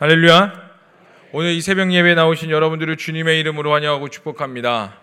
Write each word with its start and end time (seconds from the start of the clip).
할렐루야. 0.00 0.54
오늘 1.32 1.50
이 1.50 1.60
새벽 1.60 1.92
예배에 1.92 2.14
나오신 2.14 2.48
여러분들을 2.48 2.96
주님의 2.96 3.38
이름으로 3.40 3.70
환영하고 3.74 4.08
축복합니다. 4.08 4.98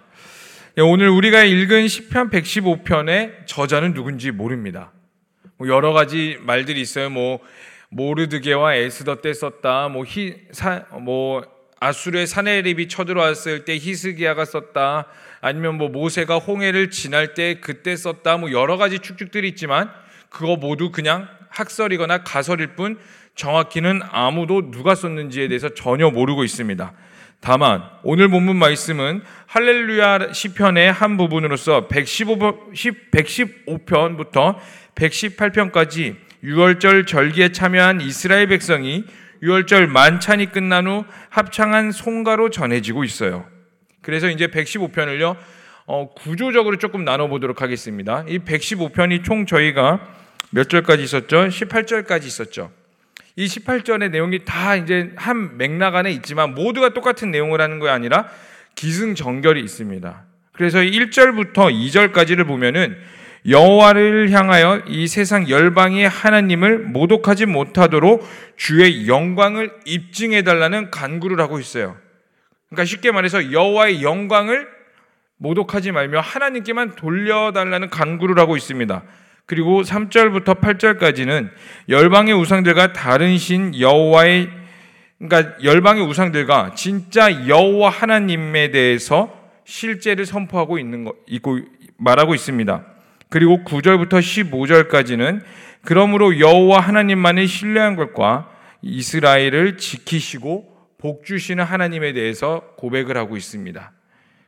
예, 0.79 0.81
오늘 0.81 1.09
우리가 1.09 1.43
읽은 1.43 1.87
시편 1.87 2.31
115편의 2.31 3.45
저자는 3.45 3.93
누군지 3.93 4.31
모릅니다. 4.31 4.91
뭐 5.57 5.67
여러 5.67 5.93
가지 5.93 6.39
말들이 6.41 6.81
있어요. 6.81 7.11
뭐 7.11 7.41
모르드게와 7.89 8.73
에스더 8.73 9.21
때 9.21 9.35
썼다. 9.35 9.89
뭐 9.89 10.03
히, 10.03 10.35
사, 10.49 10.85
뭐 10.99 11.43
아수르의 11.79 12.25
사네립이 12.25 12.87
쳐들어왔을 12.87 13.65
때 13.65 13.77
히스기야가 13.77 14.45
썼다. 14.45 15.05
아니면 15.41 15.77
뭐 15.77 15.89
모세가 15.89 16.39
홍해를 16.39 16.89
지날 16.89 17.35
때 17.35 17.59
그때 17.61 17.95
썼다. 17.95 18.37
뭐 18.37 18.51
여러 18.51 18.77
가지 18.77 18.97
축축들이 18.97 19.47
있지만 19.49 19.91
그거 20.31 20.55
모두 20.55 20.91
그냥 20.91 21.29
학설이거나 21.49 22.23
가설일 22.23 22.75
뿐 22.75 22.97
정확히는 23.37 24.01
아무도 24.11 24.71
누가 24.71 24.95
썼는지에 24.95 25.47
대해서 25.47 25.69
전혀 25.69 26.09
모르고 26.09 26.43
있습니다. 26.43 26.93
다만 27.39 27.83
오늘 28.03 28.29
본문 28.29 28.57
말씀은 28.57 29.21
할렐루야 29.45 30.33
시편의 30.33 30.91
한 30.91 31.17
부분으로서 31.17 31.87
115, 31.87 32.71
115편부터 33.11 34.57
118편까지 34.95 36.15
6월절 36.43 37.07
절기에 37.07 37.51
참여한 37.51 38.01
이스라엘 38.01 38.47
백성이 38.47 39.05
6월절 39.43 39.85
만찬이 39.85 40.47
끝난 40.51 40.87
후 40.87 41.05
합창한 41.29 41.91
송가로 41.91 42.49
전해지고 42.49 43.03
있어요. 43.03 43.45
그래서 44.01 44.29
이제 44.29 44.47
115편을요, 44.47 45.35
어, 45.85 46.13
구조적으로 46.15 46.77
조금 46.77 47.05
나눠보도록 47.05 47.61
하겠습니다. 47.61 48.23
이 48.27 48.39
115편이 48.39 49.23
총 49.23 49.45
저희가 49.45 49.99
몇 50.49 50.69
절까지 50.69 51.03
있었죠? 51.03 51.47
18절까지 51.47 52.25
있었죠. 52.25 52.71
이 53.37 53.45
18절의 53.45 54.09
내용이 54.09 54.45
다 54.45 54.75
이제 54.75 55.11
한 55.15 55.57
맥락 55.57 55.95
안에 55.95 56.11
있지만 56.11 56.55
모두가 56.55 56.89
똑같은 56.89 57.29
내용을 57.29 57.61
하는 57.61 57.79
게 57.79 57.87
아니라 57.87 58.27
기승전결이 58.73 59.61
있습니다. 59.61 60.23
그래서 60.53 60.79
1절부터 60.79 61.53
2절까지를 61.53 62.47
보면은 62.47 62.97
여호와를 63.47 64.31
향하여 64.31 64.81
이 64.87 65.07
세상 65.07 65.47
열방의 65.47 66.09
하나님을 66.09 66.79
모독하지 66.79 67.45
못하도록 67.45 68.27
주의 68.57 69.07
영광을 69.07 69.71
입증해 69.85 70.41
달라는 70.41 70.89
간구를 70.89 71.39
하고 71.39 71.59
있어요. 71.59 71.95
그러니까 72.69 72.85
쉽게 72.85 73.11
말해서 73.11 73.51
여호와의 73.51 74.01
영광을 74.01 74.67
모독하지 75.37 75.91
말며 75.91 76.21
하나님께만 76.21 76.95
돌려달라는 76.95 77.91
간구를 77.91 78.39
하고 78.39 78.57
있습니다. 78.57 79.03
그리고 79.47 79.81
3절부터 79.81 80.59
8절까지는 80.59 81.49
열방의 81.89 82.33
우상들과 82.35 82.91
다른 82.93 83.37
신 83.37 83.79
여호와의 83.79 84.49
그러니까 85.17 85.55
열방의 85.63 86.03
우상들과 86.03 86.73
진짜 86.75 87.47
여호와 87.47 87.89
하나님에 87.89 88.71
대해서 88.71 89.33
실제를 89.63 90.25
선포하고 90.25 90.77
있는 90.77 91.05
거 91.05 91.15
있고 91.27 91.59
말하고 91.97 92.35
있습니다. 92.35 92.85
그리고 93.29 93.63
9절부터 93.63 94.19
15절까지는 94.19 95.41
그러므로 95.81 96.39
여호와 96.39 96.81
하나님만을 96.81 97.47
신뢰한 97.47 97.95
것과 97.95 98.51
이스라엘을 98.81 99.77
지키시고 99.77 100.77
복 100.97 101.25
주시는 101.25 101.63
하나님에 101.63 102.11
대해서 102.11 102.73
고백을 102.77 103.15
하고 103.17 103.37
있습니다. 103.37 103.91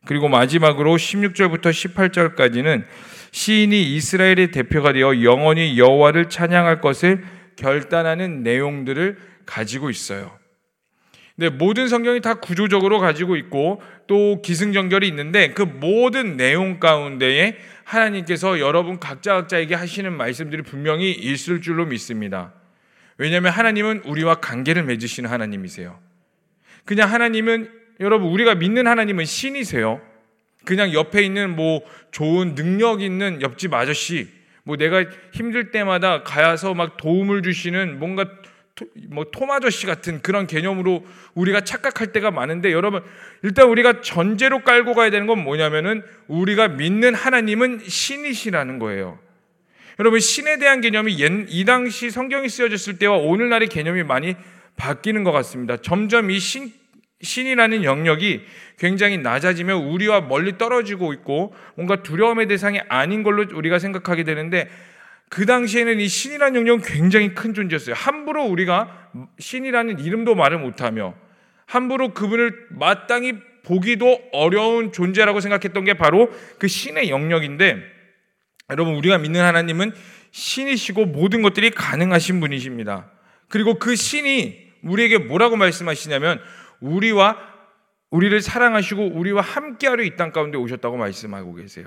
그리고 0.05 0.27
마지막으로 0.27 0.95
16절부터 0.95 1.69
18절까지는 1.71 2.85
시인이 3.31 3.95
이스라엘의 3.95 4.51
대표가 4.51 4.93
되어 4.93 5.23
영원히 5.23 5.77
여호와를 5.77 6.29
찬양할 6.29 6.81
것을 6.81 7.23
결단하는 7.55 8.43
내용들을 8.43 9.17
가지고 9.45 9.89
있어요. 9.89 10.39
근데 11.35 11.55
모든 11.55 11.87
성경이 11.87 12.19
다 12.19 12.33
구조적으로 12.33 12.99
가지고 12.99 13.37
있고 13.37 13.81
또 14.07 14.41
기승전결이 14.41 15.07
있는데 15.07 15.53
그 15.53 15.61
모든 15.61 16.35
내용 16.35 16.79
가운데에 16.79 17.57
하나님께서 17.85 18.59
여러분 18.59 18.99
각자 18.99 19.35
각자에게 19.35 19.73
하시는 19.75 20.11
말씀들이 20.11 20.63
분명히 20.63 21.11
있을 21.11 21.61
줄로 21.61 21.85
믿습니다. 21.85 22.53
왜냐하면 23.17 23.51
하나님은 23.53 24.01
우리와 24.05 24.35
관계를 24.35 24.83
맺으시는 24.83 25.29
하나님이세요. 25.29 25.99
그냥 26.83 27.11
하나님은 27.11 27.78
여러분 27.99 28.29
우리가 28.29 28.55
믿는 28.55 28.87
하나님은 28.87 29.25
신이세요. 29.25 30.01
그냥 30.65 30.93
옆에 30.93 31.21
있는 31.23 31.55
뭐 31.55 31.81
좋은 32.11 32.55
능력 32.55 33.01
있는 33.01 33.41
옆집 33.41 33.73
아저씨, 33.73 34.27
뭐 34.63 34.77
내가 34.77 35.05
힘들 35.33 35.71
때마다 35.71 36.23
가서 36.23 36.73
막 36.73 36.97
도움을 36.97 37.41
주시는 37.41 37.99
뭔가 37.99 38.25
토, 38.75 38.85
뭐 39.09 39.25
토마저씨 39.31 39.85
같은 39.85 40.21
그런 40.21 40.47
개념으로 40.47 41.05
우리가 41.33 41.61
착각할 41.61 42.13
때가 42.13 42.31
많은데 42.31 42.71
여러분 42.71 43.01
일단 43.41 43.67
우리가 43.67 44.01
전제로 44.01 44.63
깔고 44.63 44.93
가야 44.93 45.09
되는 45.09 45.27
건 45.27 45.39
뭐냐면은 45.43 46.03
우리가 46.27 46.69
믿는 46.69 47.13
하나님은 47.15 47.81
신이시라는 47.85 48.79
거예요. 48.79 49.19
여러분 49.97 50.21
신에 50.21 50.57
대한 50.59 50.79
개념이 50.79 51.13
이 51.13 51.65
당시 51.65 52.09
성경이 52.09 52.47
쓰여졌을 52.47 52.99
때와 52.99 53.17
오늘날의 53.17 53.67
개념이 53.67 54.03
많이 54.03 54.35
바뀌는 54.77 55.25
것 55.25 55.33
같습니다. 55.33 55.75
점점 55.77 56.31
이 56.31 56.39
신 56.39 56.78
신이라는 57.21 57.83
영역이 57.83 58.45
굉장히 58.77 59.17
낮아지며 59.17 59.77
우리와 59.77 60.21
멀리 60.21 60.57
떨어지고 60.57 61.13
있고 61.13 61.53
뭔가 61.75 62.01
두려움의 62.01 62.47
대상이 62.47 62.79
아닌 62.87 63.23
걸로 63.23 63.45
우리가 63.53 63.79
생각하게 63.79 64.23
되는데 64.23 64.69
그 65.29 65.45
당시에는 65.45 65.99
이 65.99 66.07
신이라는 66.07 66.61
영역은 66.61 66.83
굉장히 66.83 67.35
큰 67.35 67.53
존재였어요. 67.53 67.93
함부로 67.93 68.45
우리가 68.45 69.11
신이라는 69.37 69.99
이름도 69.99 70.35
말을 70.35 70.59
못하며 70.59 71.13
함부로 71.65 72.13
그분을 72.13 72.67
마땅히 72.71 73.33
보기도 73.63 74.19
어려운 74.31 74.91
존재라고 74.91 75.41
생각했던 75.41 75.83
게 75.83 75.93
바로 75.93 76.31
그 76.57 76.67
신의 76.67 77.09
영역인데 77.09 77.77
여러분 78.71 78.95
우리가 78.95 79.17
믿는 79.19 79.41
하나님은 79.41 79.91
신이시고 80.31 81.05
모든 81.05 81.41
것들이 81.41 81.71
가능하신 81.71 82.39
분이십니다. 82.39 83.11
그리고 83.49 83.77
그 83.77 83.95
신이 83.95 84.69
우리에게 84.83 85.17
뭐라고 85.17 85.57
말씀하시냐면 85.57 86.39
우리와 86.81 87.37
우리를 88.11 88.41
사랑하시고 88.41 89.11
우리와 89.13 89.41
함께하려 89.41 90.03
이 90.03 90.15
땅 90.15 90.31
가운데 90.31 90.57
오셨다고 90.57 90.97
말씀하고 90.97 91.53
계세요. 91.55 91.85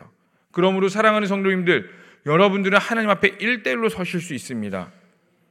그러므로 0.52 0.88
사랑하는 0.88 1.26
성도님들, 1.26 1.90
여러분들은 2.26 2.78
하나님 2.78 3.10
앞에 3.10 3.36
일대일로 3.40 3.88
서실 3.88 4.20
수 4.20 4.34
있습니다. 4.34 4.92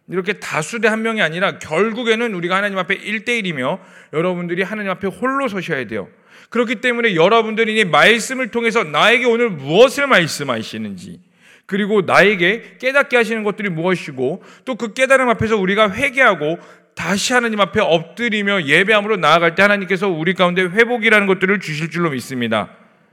이렇게 0.07 0.33
다수대 0.33 0.87
한 0.87 1.01
명이 1.01 1.21
아니라 1.21 1.59
결국에는 1.59 2.33
우리가 2.33 2.55
하나님 2.55 2.77
앞에 2.77 2.95
일대일이며 2.95 3.79
여러분들이 4.13 4.61
하나님 4.63 4.91
앞에 4.91 5.07
홀로 5.07 5.47
서셔야 5.47 5.85
돼요. 5.87 6.07
그렇기 6.49 6.75
때문에 6.75 7.15
여러분들이 7.15 7.79
이 7.79 7.85
말씀을 7.85 8.49
통해서 8.51 8.83
나에게 8.83 9.25
오늘 9.25 9.49
무엇을 9.49 10.07
말씀하시는지 10.07 11.21
그리고 11.65 12.01
나에게 12.01 12.77
깨닫게 12.79 13.15
하시는 13.15 13.43
것들이 13.43 13.69
무엇이고 13.69 14.43
또 14.65 14.75
그 14.75 14.93
깨달음 14.93 15.29
앞에서 15.29 15.55
우리가 15.57 15.91
회개하고 15.93 16.57
다시 16.95 17.33
하나님 17.33 17.59
앞에 17.59 17.79
엎드리며 17.79 18.63
예배함으로 18.65 19.17
나아갈 19.17 19.55
때 19.55 19.61
하나님께서 19.61 20.09
우리 20.09 20.33
가운데 20.33 20.63
회복이라는 20.63 21.27
것들을 21.27 21.59
주실 21.59 21.89
줄로 21.89 22.11
믿습니다. 22.11 22.69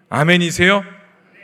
아멘이세요? 0.08 0.84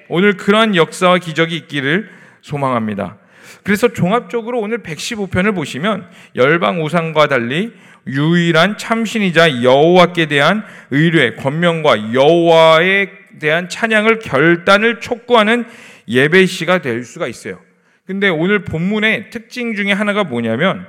오늘 0.08 0.36
그러한 0.36 0.76
역사와 0.76 1.18
기적이 1.18 1.56
있기를 1.56 2.10
소망합니다. 2.42 3.18
그래서 3.62 3.88
종합적으로 3.88 4.60
오늘 4.60 4.82
115편을 4.82 5.54
보시면 5.54 6.08
열방 6.36 6.84
우상과 6.84 7.28
달리 7.28 7.72
유일한 8.06 8.76
참신이자 8.76 9.62
여호와께 9.62 10.26
대한 10.26 10.64
의뢰, 10.90 11.34
권명과 11.36 12.12
여호와에 12.12 13.10
대한 13.40 13.68
찬양을 13.68 14.18
결단을 14.18 15.00
촉구하는 15.00 15.64
예배 16.06 16.44
시가 16.46 16.78
될 16.82 17.04
수가 17.04 17.26
있어요. 17.26 17.58
근데 18.06 18.28
오늘 18.28 18.64
본문의 18.64 19.30
특징 19.30 19.74
중에 19.74 19.92
하나가 19.92 20.24
뭐냐면 20.24 20.86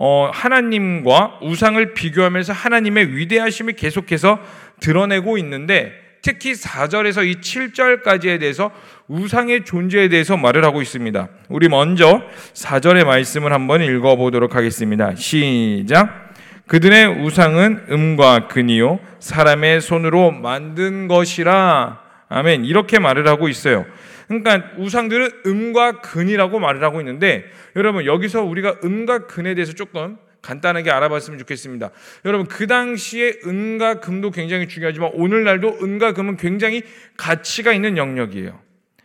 어, 0.00 0.30
하나님과 0.32 1.40
우상을 1.42 1.92
비교하면서 1.92 2.52
하나님의 2.52 3.16
위대하심을 3.16 3.72
계속해서 3.72 4.38
드러내고 4.78 5.38
있는데 5.38 5.92
특히 6.22 6.52
4절에서 6.52 7.26
이 7.26 7.40
7절까지에 7.40 8.38
대해서 8.38 8.70
우상의 9.08 9.64
존재에 9.64 10.08
대해서 10.08 10.36
말을 10.36 10.64
하고 10.64 10.82
있습니다. 10.82 11.28
우리 11.48 11.68
먼저 11.68 12.22
4절의 12.54 13.06
말씀을 13.06 13.52
한번 13.52 13.82
읽어보도록 13.82 14.54
하겠습니다. 14.54 15.16
시작. 15.16 16.28
그들의 16.68 17.24
우상은 17.24 17.86
음과 17.90 18.46
근이요 18.46 19.00
사람의 19.18 19.80
손으로 19.80 20.30
만든 20.30 21.08
것이라 21.08 21.98
아멘 22.28 22.64
이렇게 22.66 23.00
말을 23.00 23.26
하고 23.26 23.48
있어요. 23.48 23.84
그러니까 24.28 24.72
우상들은 24.76 25.42
음과 25.46 26.02
근이라고 26.02 26.60
말을 26.60 26.82
하고 26.84 27.00
있는데 27.00 27.44
여러분 27.76 28.04
여기서 28.04 28.42
우리가 28.42 28.76
음과 28.84 29.26
근에 29.26 29.54
대해서 29.54 29.72
조금 29.72 30.18
간단하게 30.42 30.90
알아봤으면 30.90 31.38
좋겠습니다. 31.40 31.90
여러분 32.26 32.46
그 32.46 32.66
당시에 32.66 33.40
은과 33.44 34.00
금도 34.00 34.30
굉장히 34.30 34.68
중요하지만 34.68 35.10
오늘날도 35.14 35.78
은과 35.82 36.12
금은 36.12 36.36
굉장히 36.36 36.82
가치가 37.16 37.72
있는 37.72 37.96
영역이에요. 37.96 38.60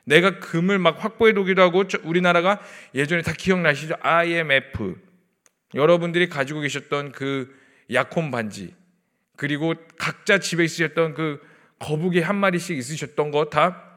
내가 0.05 0.39
금을 0.39 0.77
막 0.77 1.03
확보해 1.03 1.33
두기도 1.33 1.61
하고 1.61 1.85
우리나라가 2.03 2.59
예전에 2.93 3.21
다 3.21 3.31
기억나시죠? 3.35 3.95
IMF 4.01 4.95
여러분들이 5.73 6.27
가지고 6.27 6.59
계셨던 6.59 7.13
그 7.13 7.49
약혼 7.93 8.29
반지 8.29 8.75
그리고 9.37 9.73
각자 9.97 10.39
집에 10.39 10.65
있으셨던 10.65 11.13
그 11.13 11.41
거북이 11.79 12.19
한 12.19 12.35
마리씩 12.35 12.77
있으셨던 12.77 13.31
거 13.31 13.49
다 13.49 13.92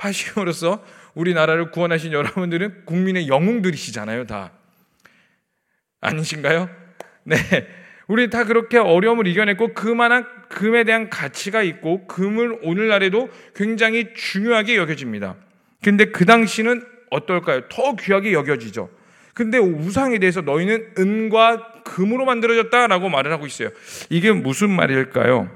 파심으로써 0.00 0.82
우리나라를 1.14 1.70
구원하신 1.70 2.12
여러분들은 2.12 2.86
국민의 2.86 3.28
영웅들이시잖아요, 3.28 4.26
다. 4.26 4.52
아니신가요? 6.00 6.70
네. 7.24 7.36
우리 8.08 8.30
다 8.30 8.44
그렇게 8.44 8.78
어려움을 8.78 9.26
이겨냈고 9.26 9.74
그만한 9.74 10.26
금에 10.48 10.84
대한 10.84 11.10
가치가 11.10 11.62
있고 11.62 12.06
금은 12.06 12.60
오늘날에도 12.62 13.28
굉장히 13.54 14.14
중요하게 14.14 14.76
여겨집니다. 14.76 15.36
근데 15.82 16.06
그 16.06 16.24
당시는 16.24 16.84
어떨까요? 17.10 17.68
더 17.68 17.94
귀하게 17.96 18.32
여겨지죠. 18.32 18.90
근데 19.34 19.58
우상에 19.58 20.18
대해서 20.18 20.40
너희는 20.40 20.94
은과 20.98 21.82
금으로 21.84 22.24
만들어졌다라고 22.24 23.08
말을 23.08 23.32
하고 23.32 23.46
있어요. 23.46 23.70
이게 24.08 24.32
무슨 24.32 24.70
말일까요? 24.70 25.48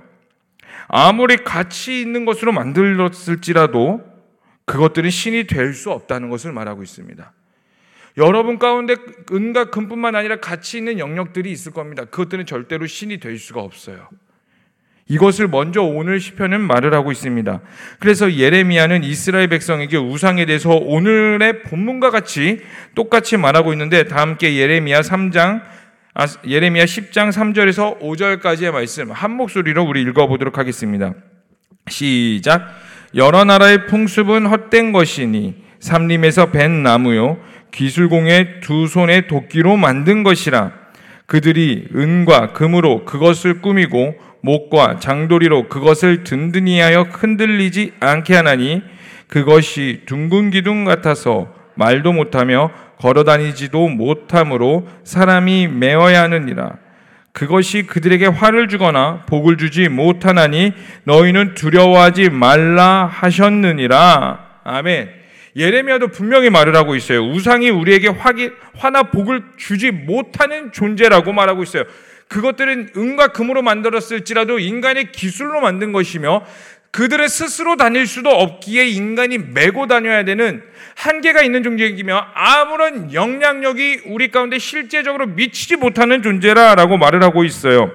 아무리 0.88 1.38
가치 1.38 2.00
있는 2.00 2.24
것으로 2.24 2.52
만들었을지라도 2.52 4.13
그것들은 4.66 5.10
신이 5.10 5.46
될 5.46 5.74
수 5.74 5.90
없다는 5.90 6.30
것을 6.30 6.52
말하고 6.52 6.82
있습니다. 6.82 7.32
여러분 8.16 8.58
가운데 8.58 8.94
은과 9.32 9.70
금뿐만 9.70 10.14
아니라 10.14 10.36
가치 10.36 10.78
있는 10.78 10.98
영역들이 10.98 11.50
있을 11.50 11.72
겁니다. 11.72 12.04
그것들은 12.04 12.46
절대로 12.46 12.86
신이 12.86 13.18
될 13.18 13.38
수가 13.38 13.60
없어요. 13.60 14.08
이것을 15.06 15.48
먼저 15.48 15.82
오늘 15.82 16.18
시편은 16.18 16.62
말을 16.62 16.94
하고 16.94 17.12
있습니다. 17.12 17.60
그래서 17.98 18.32
예레미야는 18.32 19.04
이스라엘 19.04 19.48
백성에게 19.48 19.98
우상에 19.98 20.46
대해서 20.46 20.70
오늘의 20.70 21.64
본문과 21.64 22.10
같이 22.10 22.60
똑같이 22.94 23.36
말하고 23.36 23.72
있는데 23.72 24.04
다 24.04 24.20
함께 24.20 24.56
예레미야 24.56 25.02
3장 25.02 25.62
아, 26.14 26.26
예레미야 26.46 26.84
10장 26.84 27.32
3절에서 27.32 28.00
5절까지의 28.00 28.70
말씀 28.70 29.10
한 29.10 29.32
목소리로 29.32 29.84
우리 29.84 30.00
읽어 30.02 30.26
보도록 30.28 30.56
하겠습니다. 30.56 31.12
시작. 31.88 32.66
여러 33.16 33.44
나라의 33.44 33.86
풍습은 33.86 34.46
헛된 34.46 34.92
것이니 34.92 35.54
삼림에서 35.78 36.50
벤 36.50 36.82
나무요 36.82 37.38
기술공의 37.70 38.60
두 38.60 38.86
손의 38.86 39.28
도끼로 39.28 39.76
만든 39.76 40.22
것이라 40.22 40.72
그들이 41.26 41.88
은과 41.94 42.52
금으로 42.52 43.04
그것을 43.04 43.60
꾸미고 43.60 44.14
목과 44.42 44.98
장도리로 44.98 45.68
그것을 45.68 46.24
든든히 46.24 46.80
하여 46.80 47.02
흔들리지 47.02 47.92
않게 48.00 48.34
하나니 48.34 48.82
그것이 49.26 50.02
둥근 50.06 50.50
기둥 50.50 50.84
같아서 50.84 51.48
말도 51.76 52.12
못하며 52.12 52.70
걸어다니지도 52.98 53.88
못함으로 53.88 54.86
사람이 55.02 55.68
메어야 55.68 56.22
하느니라. 56.24 56.83
그것이 57.34 57.82
그들에게 57.82 58.26
화를 58.26 58.68
주거나 58.68 59.24
복을 59.26 59.58
주지 59.58 59.88
못하나니 59.88 60.72
너희는 61.02 61.54
두려워하지 61.54 62.30
말라 62.30 63.06
하셨느니라. 63.12 64.60
아멘. 64.62 65.10
예레미야도 65.56 66.08
분명히 66.08 66.48
말을 66.48 66.76
하고 66.76 66.94
있어요. 66.94 67.24
우상이 67.24 67.70
우리에게 67.70 68.08
화기, 68.08 68.50
화나 68.76 69.04
복을 69.04 69.42
주지 69.56 69.90
못하는 69.90 70.70
존재라고 70.70 71.32
말하고 71.32 71.64
있어요. 71.64 71.82
그것들은 72.28 72.90
은과 72.96 73.28
금으로 73.28 73.62
만들었을지라도 73.62 74.60
인간의 74.60 75.10
기술로 75.10 75.60
만든 75.60 75.92
것이며 75.92 76.44
그들의 76.94 77.28
스스로 77.28 77.74
다닐 77.74 78.06
수도 78.06 78.30
없기에 78.30 78.86
인간이 78.86 79.36
메고 79.36 79.88
다녀야 79.88 80.24
되는 80.24 80.62
한계가 80.94 81.42
있는 81.42 81.64
존재이며 81.64 82.24
아무런 82.34 83.12
영향력이 83.12 84.02
우리 84.06 84.30
가운데 84.30 84.60
실제적으로 84.60 85.26
미치지 85.26 85.74
못하는 85.74 86.22
존재라라고 86.22 86.96
말을 86.96 87.24
하고 87.24 87.42
있어요. 87.42 87.90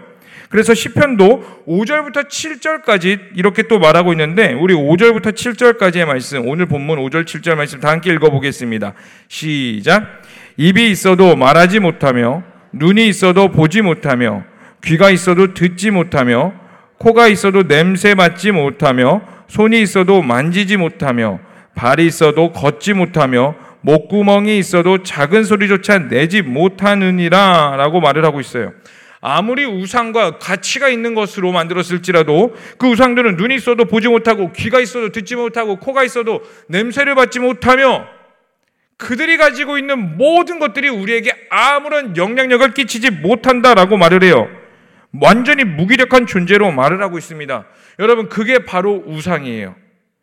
그래서 0.49 0.73
시편도 0.73 1.63
5절부터 1.65 2.27
7절까지 2.27 3.37
이렇게 3.37 3.63
또 3.63 3.79
말하고 3.79 4.11
있는데 4.11 4.51
우리 4.51 4.73
5절부터 4.73 5.33
7절까지의 5.33 6.03
말씀 6.03 6.45
오늘 6.45 6.65
본문 6.65 6.99
5절 6.99 7.23
7절 7.23 7.55
말씀 7.55 7.79
다 7.79 7.91
함께 7.91 8.11
읽어 8.11 8.29
보겠습니다. 8.29 8.95
시작. 9.29 10.23
입이 10.57 10.91
있어도 10.91 11.37
말하지 11.37 11.79
못하며 11.79 12.43
눈이 12.73 13.07
있어도 13.07 13.49
보지 13.49 13.81
못하며 13.81 14.43
귀가 14.83 15.09
있어도 15.09 15.53
듣지 15.53 15.89
못하며 15.89 16.58
코가 16.99 17.27
있어도 17.27 17.63
냄새 17.67 18.13
맡지 18.13 18.51
못하며 18.51 19.21
손이 19.47 19.81
있어도 19.81 20.21
만지지 20.21 20.77
못하며 20.77 21.39
발이 21.75 22.05
있어도 22.05 22.51
걷지 22.51 22.93
못하며 22.93 23.55
목구멍이 23.81 24.57
있어도 24.59 25.03
작은 25.03 25.45
소리조차 25.45 26.09
내지 26.09 26.41
못하느니라 26.41 27.75
라고 27.77 28.01
말을 28.01 28.25
하고 28.25 28.41
있어요. 28.41 28.73
아무리 29.21 29.65
우상과 29.65 30.39
가치가 30.39 30.89
있는 30.89 31.13
것으로 31.13 31.51
만들었을지라도 31.51 32.55
그 32.77 32.87
우상들은 32.87 33.35
눈이 33.37 33.55
있어도 33.55 33.85
보지 33.85 34.07
못하고 34.07 34.51
귀가 34.53 34.79
있어도 34.79 35.11
듣지 35.11 35.35
못하고 35.35 35.77
코가 35.77 36.03
있어도 36.03 36.41
냄새를 36.67 37.15
맡지 37.15 37.39
못하며 37.39 38.05
그들이 38.97 39.37
가지고 39.37 39.77
있는 39.77 40.17
모든 40.17 40.59
것들이 40.59 40.89
우리에게 40.89 41.31
아무런 41.49 42.17
영향력을 42.17 42.73
끼치지 42.73 43.11
못한다라고 43.11 43.97
말을 43.97 44.23
해요. 44.23 44.49
완전히 45.13 45.63
무기력한 45.63 46.27
존재로 46.27 46.71
말을 46.71 47.01
하고 47.01 47.17
있습니다. 47.17 47.65
여러분, 47.99 48.29
그게 48.29 48.59
바로 48.59 49.03
우상이에요. 49.05 49.75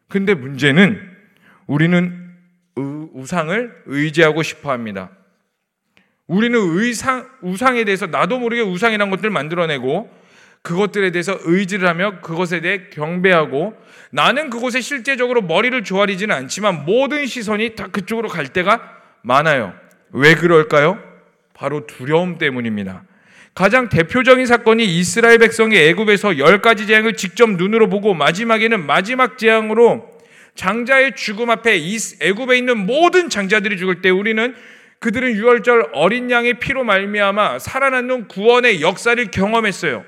근데 0.09 0.35
문제는 0.35 1.01
우리는 1.67 2.27
우상을 2.77 3.83
의지하고 3.87 4.43
싶어 4.43 4.71
합니다. 4.71 5.11
우리는 6.27 6.59
의상, 6.59 7.29
우상에 7.41 7.85
대해서 7.85 8.07
나도 8.07 8.39
모르게 8.39 8.63
우상이란 8.63 9.11
것들을 9.11 9.31
만들어내고 9.31 10.11
그것들에 10.63 11.13
대해서 11.13 11.39
의지를 11.43 11.89
하며 11.89 12.21
그것에 12.21 12.61
대해 12.61 12.89
경배하고 12.91 13.75
나는 14.11 14.51
그곳에 14.51 14.81
실제적으로 14.81 15.43
머리를 15.43 15.85
조아리지는 15.85 16.35
않지만 16.35 16.85
모든 16.85 17.27
시선이 17.27 17.77
다 17.77 17.87
그쪽으로 17.87 18.29
갈 18.29 18.49
때가 18.49 18.81
많아요. 19.23 19.75
왜 20.11 20.35
그럴까요? 20.35 21.01
바로 21.55 21.87
두려움 21.87 22.39
때문입니다. 22.39 23.05
가장 23.57 23.89
대표적인 23.89 24.45
사건이 24.45 24.85
이스라엘 24.85 25.39
백성이 25.39 25.79
애굽에서 25.79 26.37
열 26.37 26.61
가지 26.61 26.87
재앙을 26.87 27.15
직접 27.15 27.49
눈으로 27.49 27.89
보고 27.89 28.13
마지막에는 28.13 28.85
마지막 28.85 29.39
재앙으로 29.39 30.07
장자의 30.57 31.17
죽음 31.17 31.49
앞에 31.49 31.81
애굽에 32.21 32.59
있는 32.59 32.85
모든 32.85 33.31
장자들이 33.31 33.79
죽을 33.79 34.03
때 34.03 34.11
우리는 34.11 34.55
그들은 34.99 35.33
유월절 35.33 35.89
어린 35.95 36.31
양의 36.31 36.61
피로 36.61 36.85
말미암아 36.85 37.59
살아남는 37.59 38.29
구원의 38.29 38.83
역사를 38.83 39.25
경험했어요. 39.31 40.05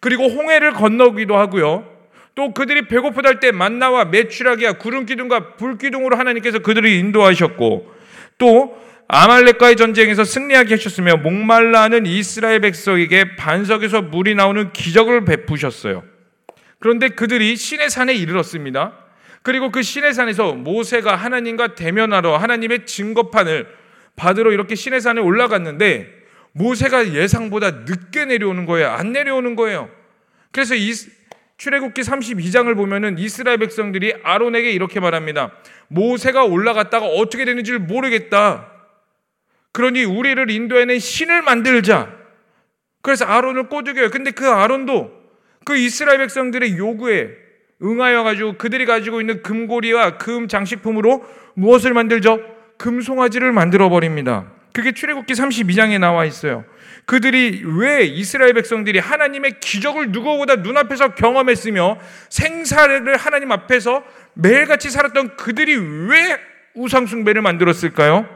그리고 0.00 0.28
홍해를 0.28 0.72
건너기도 0.72 1.36
하고요. 1.36 1.86
또 2.34 2.54
그들이 2.54 2.88
배고프다 2.88 3.28
할 3.28 3.40
때 3.40 3.52
만나와 3.52 4.06
메추라기와 4.06 4.74
구름 4.74 5.04
기둥과 5.04 5.56
불 5.56 5.76
기둥으로 5.76 6.16
하나님께서 6.16 6.60
그들을 6.60 6.88
인도하셨고 6.88 7.92
또 8.38 8.85
아말렉과의 9.08 9.76
전쟁에서 9.76 10.24
승리하게 10.24 10.74
하셨으며 10.74 11.16
목말라하는 11.18 12.06
이스라엘 12.06 12.60
백성에게 12.60 13.36
반석에서 13.36 14.02
물이 14.02 14.34
나오는 14.34 14.72
기적을 14.72 15.24
베푸셨어요. 15.24 16.02
그런데 16.80 17.08
그들이 17.08 17.56
신의 17.56 17.88
산에 17.90 18.14
이르렀습니다. 18.14 18.94
그리고 19.42 19.70
그 19.70 19.82
신의 19.82 20.12
산에서 20.12 20.54
모세가 20.54 21.14
하나님과 21.14 21.76
대면하러 21.76 22.36
하나님의 22.36 22.84
증거판을 22.84 23.68
받으러 24.16 24.50
이렇게 24.50 24.74
신의 24.74 25.00
산에 25.00 25.20
올라갔는데 25.20 26.12
모세가 26.52 27.14
예상보다 27.14 27.70
늦게 27.86 28.24
내려오는 28.24 28.66
거예요. 28.66 28.88
안 28.88 29.12
내려오는 29.12 29.54
거예요. 29.54 29.88
그래서 30.50 30.74
이 30.74 30.92
출애굽기 31.58 32.02
32장을 32.02 32.74
보면은 32.74 33.18
이스라엘 33.18 33.58
백성들이 33.58 34.14
아론에게 34.24 34.72
이렇게 34.72 34.98
말합니다. 34.98 35.52
모세가 35.88 36.44
올라갔다가 36.44 37.06
어떻게 37.06 37.44
되는지를 37.44 37.78
모르겠다. 37.78 38.75
그러니 39.76 40.04
우리를 40.04 40.50
인도에는 40.50 40.98
신을 40.98 41.42
만들자. 41.42 42.10
그래서 43.02 43.26
아론을 43.26 43.68
꼬드겨요. 43.68 44.08
근데 44.08 44.30
그 44.30 44.48
아론도 44.48 45.12
그 45.66 45.76
이스라엘 45.76 46.16
백성들의 46.16 46.78
요구에 46.78 47.28
응하여 47.82 48.22
가지고 48.22 48.56
그들이 48.56 48.86
가지고 48.86 49.20
있는 49.20 49.42
금고리와 49.42 50.16
금 50.16 50.48
장식품으로 50.48 51.22
무엇을 51.56 51.92
만들죠? 51.92 52.40
금송아지를 52.78 53.52
만들어 53.52 53.90
버립니다. 53.90 54.50
그게 54.72 54.92
출애굽기 54.92 55.34
32장에 55.34 56.00
나와 56.00 56.24
있어요. 56.24 56.64
그들이 57.04 57.62
왜 57.78 58.04
이스라엘 58.04 58.54
백성들이 58.54 58.98
하나님의 58.98 59.60
기적을 59.60 60.10
누구보다 60.10 60.56
눈앞에서 60.56 61.14
경험했으며 61.14 61.98
생사를 62.30 63.14
하나님 63.18 63.52
앞에서 63.52 64.02
매일같이 64.32 64.88
살았던 64.88 65.36
그들이 65.36 65.76
왜 65.76 66.38
우상숭배를 66.74 67.42
만들었을까요? 67.42 68.35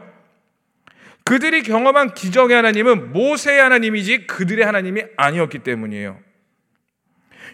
그들이 1.31 1.63
경험한 1.63 2.13
기적의 2.13 2.57
하나님은 2.57 3.13
모세의 3.13 3.61
하나님이지 3.61 4.27
그들의 4.27 4.65
하나님이 4.65 5.05
아니었기 5.15 5.59
때문이에요. 5.59 6.19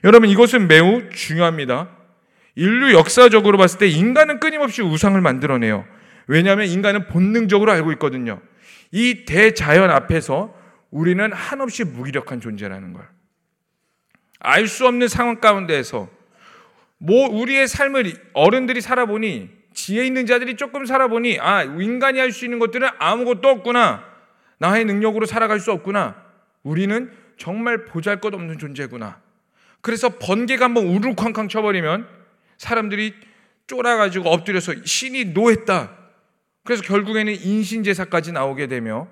여러분 0.03 0.29
이것은 0.29 0.67
매우 0.67 1.07
중요합니다. 1.11 1.87
인류 2.55 2.91
역사적으로 2.93 3.59
봤을 3.59 3.77
때 3.77 3.87
인간은 3.87 4.39
끊임없이 4.39 4.81
우상을 4.81 5.21
만들어내요. 5.21 5.85
왜냐하면 6.25 6.65
인간은 6.65 7.05
본능적으로 7.05 7.71
알고 7.71 7.91
있거든요. 7.91 8.41
이 8.91 9.25
대자연 9.25 9.91
앞에서 9.91 10.55
우리는 10.89 11.31
한없이 11.31 11.83
무기력한 11.83 12.41
존재라는 12.41 12.93
걸. 12.93 13.07
알 14.39 14.65
수 14.65 14.87
없는 14.87 15.07
상황 15.07 15.39
가운데에서 15.39 16.09
뭐 16.97 17.29
우리의 17.29 17.67
삶을 17.67 18.11
어른들이 18.33 18.81
살아보니 18.81 19.56
지혜 19.77 20.07
있는 20.07 20.25
자들이 20.25 20.55
조금 20.57 20.87
살아보니 20.87 21.39
아 21.39 21.61
인간이 21.61 22.19
할 22.19 22.31
수 22.31 22.45
있는 22.45 22.57
것들은 22.57 22.89
아무것도 22.97 23.47
없구나. 23.47 24.03
나의 24.57 24.85
능력으로 24.85 25.27
살아갈 25.27 25.59
수 25.59 25.71
없구나. 25.71 26.15
우리는 26.63 27.11
정말 27.37 27.85
보잘것없는 27.85 28.57
존재구나. 28.57 29.21
그래서 29.81 30.09
번개가 30.09 30.65
한번 30.65 30.87
우르쾅쾅 30.87 31.47
쳐버리면 31.47 32.07
사람들이 32.57 33.13
쫄아가지고 33.67 34.27
엎드려서 34.29 34.73
신이 34.83 35.25
노했다. 35.25 35.91
그래서 36.63 36.81
결국에는 36.81 37.31
인신제사까지 37.31 38.31
나오게 38.31 38.65
되며 38.65 39.07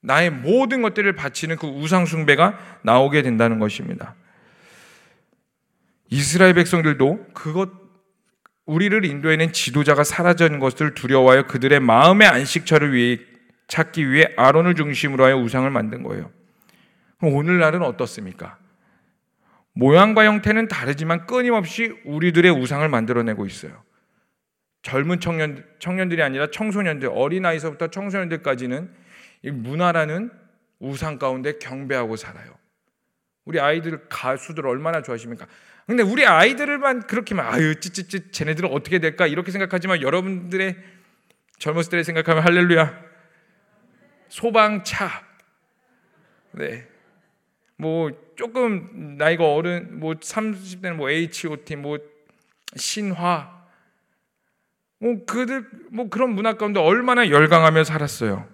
나의 0.00 0.30
모든 0.30 0.82
것들을 0.82 1.14
바치는 1.14 1.56
그 1.56 1.68
우상숭배가 1.68 2.80
나오게 2.82 3.22
된다는 3.22 3.60
것입니다. 3.60 4.16
이스라엘 6.10 6.54
백성들도 6.54 7.28
그것 7.32 7.83
우리를 8.66 9.04
인도해낸 9.04 9.52
지도자가 9.52 10.04
사라진 10.04 10.58
것을 10.58 10.94
두려워하여 10.94 11.46
그들의 11.46 11.80
마음의 11.80 12.26
안식처를 12.26 12.92
위해 12.92 13.18
찾기 13.66 14.10
위해 14.10 14.32
아론을 14.36 14.74
중심으로 14.74 15.24
하여 15.24 15.36
우상을 15.36 15.68
만든 15.70 16.02
거예요. 16.02 16.30
그럼 17.18 17.34
오늘날은 17.34 17.82
어떻습니까? 17.82 18.58
모양과 19.72 20.24
형태는 20.24 20.68
다르지만 20.68 21.26
끊임없이 21.26 21.92
우리들의 22.04 22.50
우상을 22.50 22.88
만들어내고 22.88 23.46
있어요. 23.46 23.82
젊은 24.82 25.18
청년, 25.18 25.64
청년들이 25.78 26.22
아니라 26.22 26.50
청소년들, 26.50 27.08
어린아이서부터 27.12 27.88
청소년들까지는 27.88 28.90
이 29.42 29.50
문화라는 29.50 30.30
우상 30.78 31.18
가운데 31.18 31.58
경배하고 31.58 32.16
살아요. 32.16 32.54
우리 33.44 33.60
아이들 33.60 34.08
가수들 34.08 34.66
얼마나 34.66 35.02
좋아하십니까? 35.02 35.46
근데 35.86 36.02
우리 36.02 36.24
아이들만 36.24 37.06
그렇게만 37.06 37.46
아유 37.46 37.78
찌찌찌 37.78 38.30
쟤네들은 38.30 38.70
어떻게 38.70 38.98
될까 38.98 39.26
이렇게 39.26 39.50
생각하지만 39.50 40.00
여러분들의 40.00 40.76
젊었을 41.58 41.90
때 41.90 42.02
생각하면 42.02 42.42
할렐루야 42.42 43.04
소방차 44.28 45.24
네. 46.52 46.86
뭐 47.76 48.10
조금 48.36 49.16
나이가 49.18 49.52
어른 49.52 49.98
뭐 50.00 50.14
30대는 50.14 50.94
뭐 50.94 51.10
H.O.T 51.10 51.76
뭐 51.76 51.98
신화 52.76 53.64
뭐 54.98 55.24
그들 55.26 55.68
뭐 55.90 56.08
그런 56.08 56.30
문화 56.30 56.54
가운데 56.54 56.80
얼마나 56.80 57.28
열광하며 57.28 57.84
살았어요. 57.84 58.48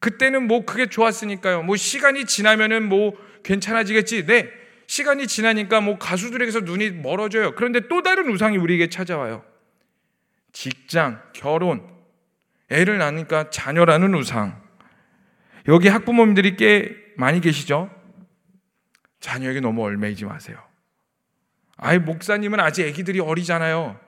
그때는 0.00 0.48
뭐 0.48 0.64
그게 0.64 0.86
좋았으니까요. 0.86 1.62
뭐 1.62 1.76
시간이 1.76 2.26
지나면은 2.26 2.88
뭐 2.88 3.16
괜찮아지겠지. 3.42 4.26
네. 4.26 4.63
시간이 4.94 5.26
지나니까 5.26 5.80
뭐 5.80 5.98
가수들에게서 5.98 6.60
눈이 6.60 6.92
멀어져요. 6.92 7.56
그런데 7.56 7.80
또 7.88 8.02
다른 8.02 8.30
우상이 8.30 8.58
우리에게 8.58 8.90
찾아와요. 8.90 9.44
직장, 10.52 11.20
결혼, 11.32 11.84
애를 12.70 12.98
낳으니까 12.98 13.50
자녀라는 13.50 14.14
우상. 14.14 14.62
여기 15.66 15.88
학부모님들이 15.88 16.54
꽤 16.54 16.94
많이 17.16 17.40
계시죠? 17.40 17.90
자녀에게 19.18 19.58
너무 19.58 19.82
얼매이지 19.82 20.26
마세요. 20.26 20.58
아이, 21.76 21.98
목사님은 21.98 22.60
아직 22.60 22.86
아기들이 22.86 23.18
어리잖아요. 23.18 23.98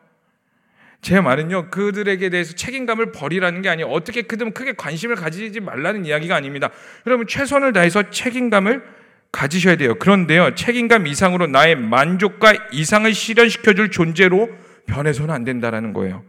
제 1.01 1.21
말은요, 1.21 1.71
그들에게 1.71 2.29
대해서 2.31 2.55
책임감을 2.55 3.11
버리라는 3.11 3.61
게 3.63 3.71
아니에요. 3.71 3.89
어떻게 3.89 4.23
그들 4.23 4.53
크게 4.55 4.75
관심을 4.75 5.17
가지지 5.17 5.59
말라는 5.59 6.05
이야기가 6.05 6.37
아닙니다. 6.37 6.71
여러분, 7.09 7.27
최선을 7.27 7.73
다해서 7.73 8.09
책임감을 8.09 8.96
가지셔야 9.37 9.77
돼요. 9.77 9.97
그런데요, 9.97 10.55
책임감 10.55 11.07
이상으로 11.07 11.47
나의 11.47 11.77
만족과 11.77 12.55
이상을 12.73 13.13
실현시켜줄 13.13 13.91
존재로 13.91 14.49
변해서는 14.87 15.35
안 15.35 15.45
된다라는 15.45 15.93
거예요. 15.93 16.25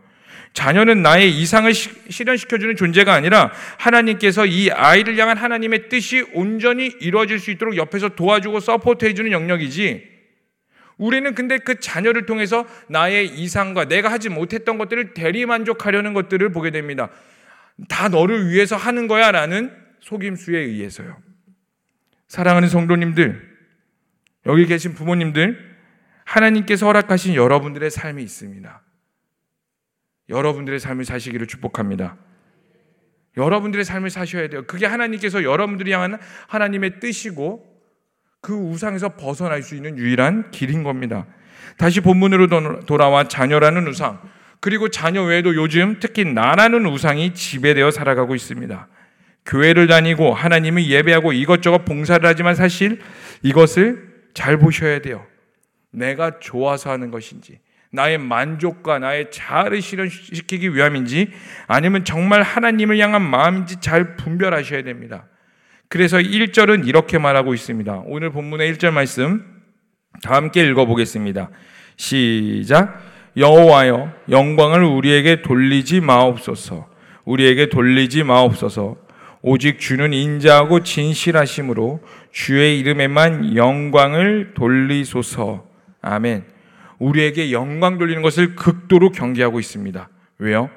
자녀는 0.51 1.03
나의 1.03 1.31
이상을 1.31 1.71
실현시켜주는 1.73 2.75
존재가 2.75 3.13
아니라 3.13 3.51
하나님께서 3.77 4.45
이 4.45 4.71
아이를 4.71 5.17
향한 5.17 5.37
하나님의 5.37 5.87
뜻이 5.87 6.25
온전히 6.33 6.87
이루어질 6.99 7.39
수 7.39 7.51
있도록 7.51 7.77
옆에서 7.77 8.09
도와주고 8.09 8.59
서포트해주는 8.59 9.31
영역이지. 9.31 10.17
우리는 10.97 11.33
근데 11.35 11.59
그 11.59 11.79
자녀를 11.79 12.25
통해서 12.25 12.65
나의 12.89 13.27
이상과 13.27 13.85
내가 13.85 14.11
하지 14.11 14.29
못했던 14.29 14.77
것들을 14.77 15.13
대리만족하려는 15.13 16.13
것들을 16.13 16.51
보게 16.51 16.71
됩니다. 16.71 17.09
다 17.87 18.09
너를 18.09 18.49
위해서 18.49 18.75
하는 18.75 19.07
거야 19.07 19.31
라는 19.31 19.71
속임수에 20.01 20.59
의해서요. 20.59 21.26
사랑하는 22.27 22.69
성도님들, 22.69 23.57
여기 24.45 24.65
계신 24.65 24.93
부모님들, 24.93 25.75
하나님께서 26.25 26.85
허락하신 26.87 27.35
여러분들의 27.35 27.89
삶이 27.89 28.21
있습니다. 28.21 28.81
여러분들의 30.29 30.79
삶을 30.79 31.05
사시기를 31.05 31.47
축복합니다. 31.47 32.17
여러분들의 33.37 33.85
삶을 33.85 34.09
사셔야 34.09 34.49
돼요. 34.49 34.65
그게 34.65 34.85
하나님께서 34.85 35.43
여러분들이 35.43 35.93
향한 35.93 36.19
하나님의 36.47 36.99
뜻이고 36.99 37.65
그 38.41 38.53
우상에서 38.53 39.15
벗어날 39.15 39.61
수 39.61 39.75
있는 39.75 39.97
유일한 39.97 40.51
길인 40.51 40.83
겁니다. 40.83 41.25
다시 41.77 42.01
본문으로 42.01 42.85
돌아와 42.85 43.27
자녀라는 43.27 43.87
우상, 43.87 44.21
그리고 44.59 44.89
자녀 44.89 45.23
외에도 45.23 45.55
요즘 45.55 45.99
특히 45.99 46.25
나라는 46.25 46.85
우상이 46.87 47.33
지배되어 47.33 47.91
살아가고 47.91 48.35
있습니다. 48.35 48.87
교회를 49.47 49.87
다니고 49.87 50.33
하나님을 50.33 50.85
예배하고 50.85 51.33
이것저것 51.33 51.85
봉사를 51.85 52.27
하지만 52.27 52.53
사실 52.53 52.99
이것을 53.41 54.07
잘 54.33 54.57
보셔야 54.57 54.99
돼요. 54.99 55.25
내가 55.91 56.39
좋아서 56.39 56.91
하는 56.91 57.09
것인지, 57.09 57.59
나의 57.91 58.17
만족과 58.17 58.99
나의 58.99 59.31
자아를 59.31 59.81
실현시키기 59.81 60.75
위함인지, 60.75 61.31
아니면 61.67 62.03
정말 62.03 62.43
하나님을 62.43 62.99
향한 62.99 63.21
마음인지 63.21 63.79
잘 63.79 64.17
분별하셔야 64.17 64.83
됩니다. 64.83 65.25
그래서 65.87 66.17
1절은 66.17 66.85
이렇게 66.85 67.17
말하고 67.17 67.53
있습니다. 67.53 68.03
오늘 68.05 68.29
본문의 68.31 68.73
1절 68.73 68.91
말씀 68.91 69.45
다 70.21 70.35
함께 70.35 70.67
읽어보겠습니다. 70.67 71.49
시작. 71.95 73.01
여호와여 73.37 74.13
영광을 74.29 74.83
우리에게 74.83 75.41
돌리지 75.41 76.01
마옵소서. 76.01 76.89
우리에게 77.23 77.69
돌리지 77.69 78.23
마옵소서. 78.23 79.06
오직 79.49 79.79
주는 79.79 80.11
인자하고 80.11 80.83
진실하심으로 80.83 82.01
주의 82.33 82.79
이름에만 82.79 83.55
영광을 83.55 84.53
돌리소서. 84.53 85.65
아멘. 86.01 86.43
우리에게 86.99 87.53
영광 87.53 87.97
돌리는 87.97 88.21
것을 88.21 88.57
극도로 88.57 89.13
경계하고 89.13 89.61
있습니다. 89.61 90.09
왜요? 90.39 90.69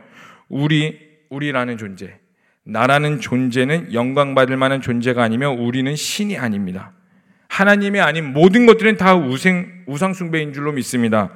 우리, 0.48 1.00
우리라는 1.30 1.78
존재. 1.78 2.14
나라는 2.62 3.20
존재는 3.20 3.92
영광 3.92 4.36
받을 4.36 4.56
만한 4.56 4.80
존재가 4.80 5.20
아니며 5.20 5.50
우리는 5.50 5.96
신이 5.96 6.38
아닙니다. 6.38 6.92
하나님이 7.48 7.98
아닌 7.98 8.32
모든 8.32 8.66
것들은 8.66 8.98
다 8.98 9.16
우생, 9.16 9.82
우상숭배인 9.86 10.52
줄로 10.52 10.70
믿습니다. 10.70 11.32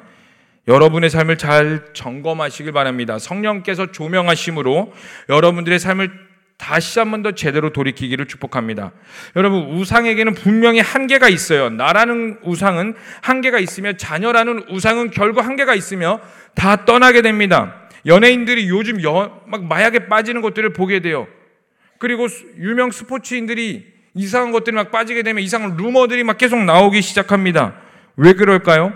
여러분의 0.69 1.11
삶을 1.11 1.37
잘 1.39 1.87
점검하시길 1.95 2.71
바랍니다. 2.71 3.19
성령께서 3.19 3.91
조명하심으로 3.91 4.93
여러분들의 5.29 5.81
삶을 5.81 6.34
다시 6.57 6.99
한 6.99 7.11
번 7.11 7.23
더 7.23 7.33
제대로 7.33 7.71
돌이키기를 7.73 8.27
축복합니다. 8.27 8.93
여러분, 9.37 9.63
우상에게는 9.75 10.35
분명히 10.35 10.81
한계가 10.81 11.29
있어요. 11.29 11.69
나라는 11.71 12.39
우상은 12.43 12.95
한계가 13.23 13.59
있으며 13.59 13.95
자녀라는 13.95 14.65
우상은 14.71 15.11
결국 15.11 15.45
한계가 15.45 15.75
있으며 15.75 16.21
다 16.55 16.85
떠나게 16.85 17.23
됩니다. 17.23 17.75
연예인들이 18.07 18.69
요즘 18.69 19.03
여, 19.03 19.43
막 19.47 19.65
마약에 19.65 20.07
빠지는 20.09 20.43
것들을 20.43 20.73
보게 20.73 21.01
돼요. 21.01 21.27
그리고 21.99 22.27
유명 22.59 22.91
스포츠인들이 22.91 23.87
이상한 24.15 24.53
것들이 24.53 24.77
막 24.77 24.91
빠지게 24.91 25.23
되면 25.23 25.43
이상한 25.43 25.77
루머들이 25.77 26.23
막 26.23 26.39
계속 26.39 26.63
나오기 26.63 27.03
시작합니다. 27.03 27.75
왜 28.17 28.35
그럴까요? 28.35 28.93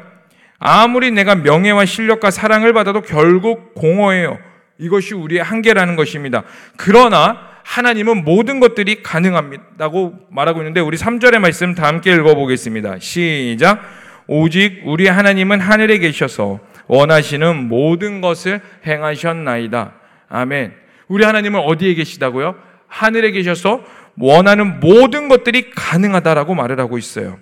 아무리 0.59 1.11
내가 1.11 1.35
명예와 1.35 1.87
실력과 1.87 2.31
사랑을 2.31 2.73
받아도 2.73 3.00
결국 3.00 3.75
공허해요. 3.75 4.38
이것이 4.79 5.15
우리의 5.15 5.43
한계라는 5.43 5.97
것입니다. 5.97 6.45
그러나 6.77 7.48
하나님은 7.69 8.25
모든 8.25 8.61
것들이 8.61 9.03
가능합니다고 9.03 10.15
말하고 10.31 10.61
있는데 10.61 10.81
우리 10.81 10.97
3절의 10.97 11.39
말씀 11.39 11.75
다 11.75 11.87
함께 11.87 12.15
읽어 12.15 12.35
보겠습니다. 12.35 12.99
시작. 12.99 13.83
오직 14.27 14.83
우리 14.87 15.07
하나님은 15.07 15.61
하늘에 15.61 15.99
계셔서 15.99 16.61
원하시는 16.87 17.69
모든 17.69 18.23
것을 18.23 18.63
행하셨나이다. 18.87 19.93
아멘. 20.31 20.73
우리 21.09 21.25
하나님은 21.25 21.61
어디에 21.61 21.93
계시다고요? 21.93 22.55
하늘에 22.87 23.33
계셔서 23.33 23.85
원하는 24.19 24.81
모든 24.81 25.29
것들이 25.29 25.71
가능하다라고 25.71 26.55
말을 26.55 26.81
하고 26.81 26.97
있어요. 26.97 27.39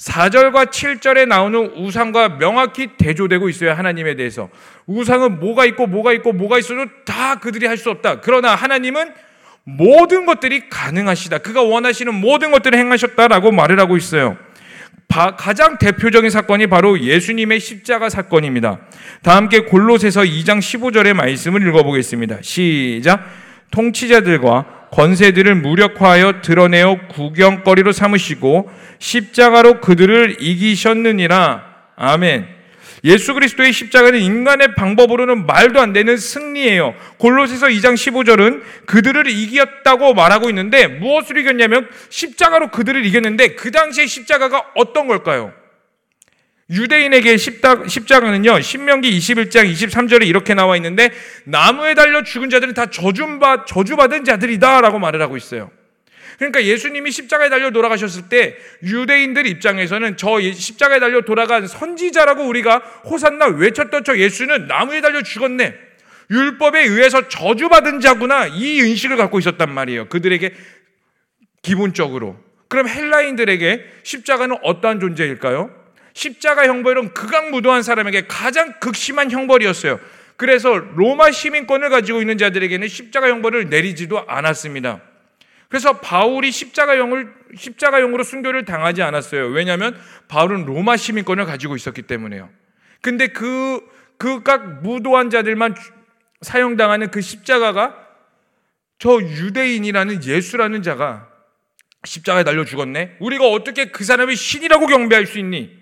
4절과 0.00 0.70
7절에 0.70 1.26
나오는 1.28 1.72
우상과 1.76 2.38
명확히 2.38 2.88
대조되고 2.96 3.50
있어요. 3.50 3.72
하나님에 3.72 4.16
대해서. 4.16 4.48
우상은 4.86 5.40
뭐가 5.40 5.66
있고 5.66 5.86
뭐가 5.86 6.14
있고 6.14 6.32
뭐가 6.32 6.58
있어도 6.58 6.86
다 7.04 7.38
그들이 7.38 7.66
할 7.66 7.76
수 7.76 7.90
없다. 7.90 8.20
그러나 8.20 8.54
하나님은 8.54 9.12
모든 9.64 10.26
것들이 10.26 10.68
가능하시다. 10.70 11.38
그가 11.38 11.62
원하시는 11.62 12.14
모든 12.14 12.50
것들을 12.50 12.78
행하셨다라고 12.78 13.52
말을 13.52 13.78
하고 13.78 13.96
있어요. 13.96 14.36
바, 15.08 15.36
가장 15.36 15.76
대표적인 15.76 16.30
사건이 16.30 16.68
바로 16.68 16.98
예수님의 16.98 17.60
십자가 17.60 18.08
사건입니다. 18.08 18.80
다 19.22 19.36
함께 19.36 19.60
골로새서 19.60 20.22
2장 20.22 20.58
15절의 20.58 21.14
말씀을 21.14 21.66
읽어보겠습니다. 21.66 22.38
시작. 22.42 23.26
통치자들과 23.70 24.88
권세들을 24.92 25.54
무력화하여 25.54 26.40
드러내어 26.42 26.98
구경거리로 27.08 27.92
삼으시고 27.92 28.70
십자가로 28.98 29.80
그들을 29.80 30.36
이기셨느니라. 30.40 31.64
아멘. 31.96 32.60
예수 33.04 33.32
그리스도의 33.32 33.72
십자가는 33.72 34.20
인간의 34.20 34.74
방법으로는 34.74 35.46
말도 35.46 35.80
안 35.80 35.92
되는 35.92 36.16
승리예요. 36.16 36.94
골로새서 37.18 37.68
2장 37.68 37.94
15절은 37.94 38.62
그들을 38.86 39.26
이겼다고 39.28 40.12
말하고 40.12 40.50
있는데 40.50 40.86
무엇을 40.86 41.38
이겼냐면 41.38 41.88
십자가로 42.10 42.68
그들을 42.68 43.04
이겼는데 43.06 43.54
그 43.54 43.70
당시에 43.70 44.06
십자가가 44.06 44.66
어떤 44.74 45.06
걸까요? 45.06 45.52
유대인에게 46.70 47.36
십자가는요, 47.36 48.60
신명기 48.60 49.10
21장 49.18 49.70
23절에 49.72 50.26
이렇게 50.26 50.54
나와 50.54 50.76
있는데, 50.76 51.10
나무에 51.44 51.94
달려 51.94 52.22
죽은 52.22 52.48
자들은 52.48 52.74
다 52.74 52.86
저주받, 52.86 53.66
저주받은 53.66 54.24
자들이다 54.24 54.80
라고 54.80 54.98
말을 55.00 55.20
하고 55.20 55.36
있어요. 55.36 55.70
그러니까 56.38 56.64
예수님이 56.64 57.10
십자가에 57.10 57.50
달려 57.50 57.70
돌아가셨을 57.70 58.30
때 58.30 58.56
유대인들 58.82 59.46
입장에서는 59.46 60.16
저 60.16 60.40
십자가에 60.40 60.98
달려 60.98 61.20
돌아간 61.20 61.66
선지자라고 61.66 62.46
우리가 62.46 62.78
호산나 63.04 63.46
외쳤던 63.46 64.04
저 64.04 64.16
예수는 64.16 64.66
나무에 64.66 65.02
달려 65.02 65.22
죽었네. 65.22 65.74
율법에 66.30 66.84
의해서 66.84 67.28
저주받은 67.28 68.00
자구나. 68.00 68.46
이 68.46 68.78
인식을 68.78 69.16
갖고 69.16 69.38
있었단 69.38 69.70
말이에요. 69.74 70.08
그들에게 70.08 70.54
기본적으로. 71.60 72.38
그럼 72.68 72.88
헬라인들에게 72.88 73.84
십자가는 74.04 74.56
어떠한 74.62 75.00
존재일까요? 75.00 75.79
십자가 76.14 76.66
형벌은 76.66 77.14
극악무도한 77.14 77.82
사람에게 77.82 78.26
가장 78.26 78.74
극심한 78.80 79.30
형벌이었어요. 79.30 80.00
그래서 80.36 80.74
로마 80.74 81.30
시민권을 81.30 81.90
가지고 81.90 82.20
있는 82.20 82.38
자들에게는 82.38 82.88
십자가 82.88 83.28
형벌을 83.28 83.68
내리지도 83.68 84.24
않았습니다. 84.26 85.02
그래서 85.68 86.00
바울이 86.00 86.50
십자가형을 86.50 87.32
십자가형으로 87.56 88.24
순교를 88.24 88.64
당하지 88.64 89.02
않았어요. 89.02 89.46
왜냐하면 89.48 89.96
바울은 90.28 90.66
로마 90.66 90.96
시민권을 90.96 91.44
가지고 91.44 91.76
있었기 91.76 92.02
때문에요. 92.02 92.48
근데 93.00 93.28
그 93.28 93.80
그각 94.18 94.82
무도한 94.82 95.30
자들만 95.30 95.74
사용당하는 96.42 97.10
그 97.10 97.20
십자가가 97.20 97.96
저 98.98 99.20
유대인이라는 99.20 100.24
예수라는 100.24 100.82
자가 100.82 101.28
십자가에 102.04 102.44
달려 102.44 102.64
죽었네. 102.64 103.16
우리가 103.20 103.46
어떻게 103.46 103.86
그 103.86 104.04
사람을 104.04 104.36
신이라고 104.36 104.86
경배할 104.86 105.26
수 105.26 105.38
있니? 105.38 105.79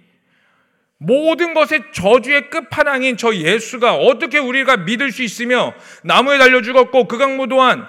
모든 0.98 1.54
것의 1.54 1.84
저주의 1.92 2.50
끝판왕인 2.50 3.16
저 3.16 3.34
예수가 3.34 3.94
어떻게 3.94 4.38
우리가 4.38 4.78
믿을 4.78 5.12
수 5.12 5.22
있으며 5.22 5.72
나무에 6.02 6.38
달려 6.38 6.60
죽었고 6.60 7.06
극악무도한 7.06 7.86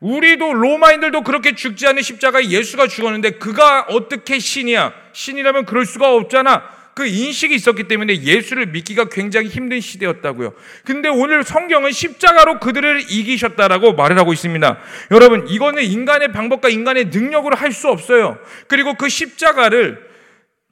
우리도 0.00 0.52
로마인들도 0.52 1.22
그렇게 1.22 1.54
죽지 1.54 1.86
않은 1.86 2.02
십자가에 2.02 2.44
예수가 2.50 2.88
죽었는데 2.88 3.38
그가 3.38 3.86
어떻게 3.88 4.38
신이야? 4.38 4.92
신이라면 5.12 5.64
그럴 5.64 5.86
수가 5.86 6.12
없잖아. 6.12 6.62
그 6.94 7.06
인식이 7.06 7.54
있었기 7.54 7.88
때문에 7.88 8.22
예수를 8.22 8.66
믿기가 8.66 9.08
굉장히 9.08 9.48
힘든 9.48 9.80
시대였다고요. 9.80 10.52
근데 10.84 11.08
오늘 11.08 11.42
성경은 11.42 11.90
십자가로 11.90 12.60
그들을 12.60 13.10
이기셨다라고 13.10 13.94
말을 13.94 14.16
하고 14.18 14.32
있습니다. 14.32 14.78
여러분, 15.10 15.48
이거는 15.48 15.82
인간의 15.82 16.32
방법과 16.32 16.68
인간의 16.68 17.06
능력으로 17.06 17.56
할 17.56 17.72
수 17.72 17.88
없어요. 17.88 18.38
그리고 18.68 18.94
그 18.94 19.08
십자가를 19.08 20.03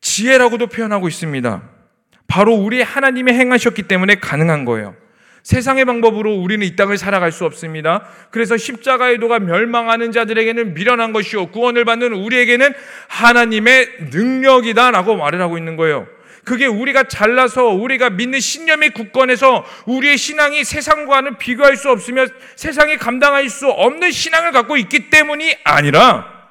지혜라고도 0.03 0.67
표현하고 0.67 1.09
있습니다. 1.09 1.63
바로 2.29 2.55
우리 2.55 2.83
하나님이 2.83 3.33
행하셨기 3.33 3.85
때문에 3.85 4.17
가능한 4.17 4.67
거예요. 4.67 4.95
세상의 5.43 5.85
방법으로 5.85 6.35
우리는 6.35 6.65
이 6.67 6.77
땅을 6.77 6.99
살아갈 6.99 7.33
수 7.33 7.45
없습니다. 7.45 8.07
그래서 8.31 8.57
십자가의 8.57 9.19
도가 9.19 9.41
멸망하는 9.41 10.13
자들에게는 10.13 10.75
미련한 10.75 11.13
것이요. 11.13 11.47
구원을 11.47 11.85
받는 11.85 12.13
우리에게는 12.13 12.73
하나님의 13.09 13.89
능력이다라고 14.13 15.17
말을 15.17 15.41
하고 15.41 15.59
있는 15.59 15.77
거예요. 15.77 16.07
그게 16.45 16.67
우리가 16.67 17.05
잘나서 17.05 17.67
우리가 17.69 18.11
믿는 18.11 18.41
신념의 18.41 18.91
굳건해서 18.91 19.65
우리의 19.87 20.17
신앙이 20.17 20.65
세상과는 20.65 21.39
비교할 21.39 21.77
수 21.77 21.91
없으며 21.91 22.27
세상이 22.57 22.97
감당할 22.97 23.49
수 23.49 23.69
없는 23.69 24.11
신앙을 24.11 24.51
갖고 24.51 24.77
있기 24.77 25.11
때문이 25.11 25.55
아니라 25.65 26.42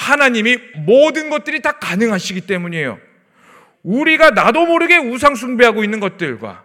하나님이 0.00 0.56
모든 0.86 1.28
것들이 1.28 1.60
다 1.60 1.72
가능하시기 1.72 2.42
때문이에요. 2.42 2.98
우리가 3.82 4.30
나도 4.30 4.64
모르게 4.64 4.96
우상숭배하고 4.96 5.84
있는 5.84 6.00
것들과 6.00 6.64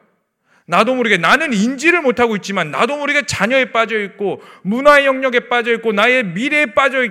나도 0.68 0.96
모르게 0.96 1.18
나는 1.18 1.54
인지를 1.54 2.02
못하고 2.02 2.38
있지만 2.38 2.72
나도 2.72 2.98
모르게 2.98 3.26
자녀에 3.26 3.72
빠져 3.72 4.00
있고 4.02 4.42
문화의 4.64 5.06
영역에 5.06 5.50
빠져 5.50 5.74
있고 5.74 5.92
나의 5.92 6.24
미래에 6.24 6.68
빠져 6.68 7.08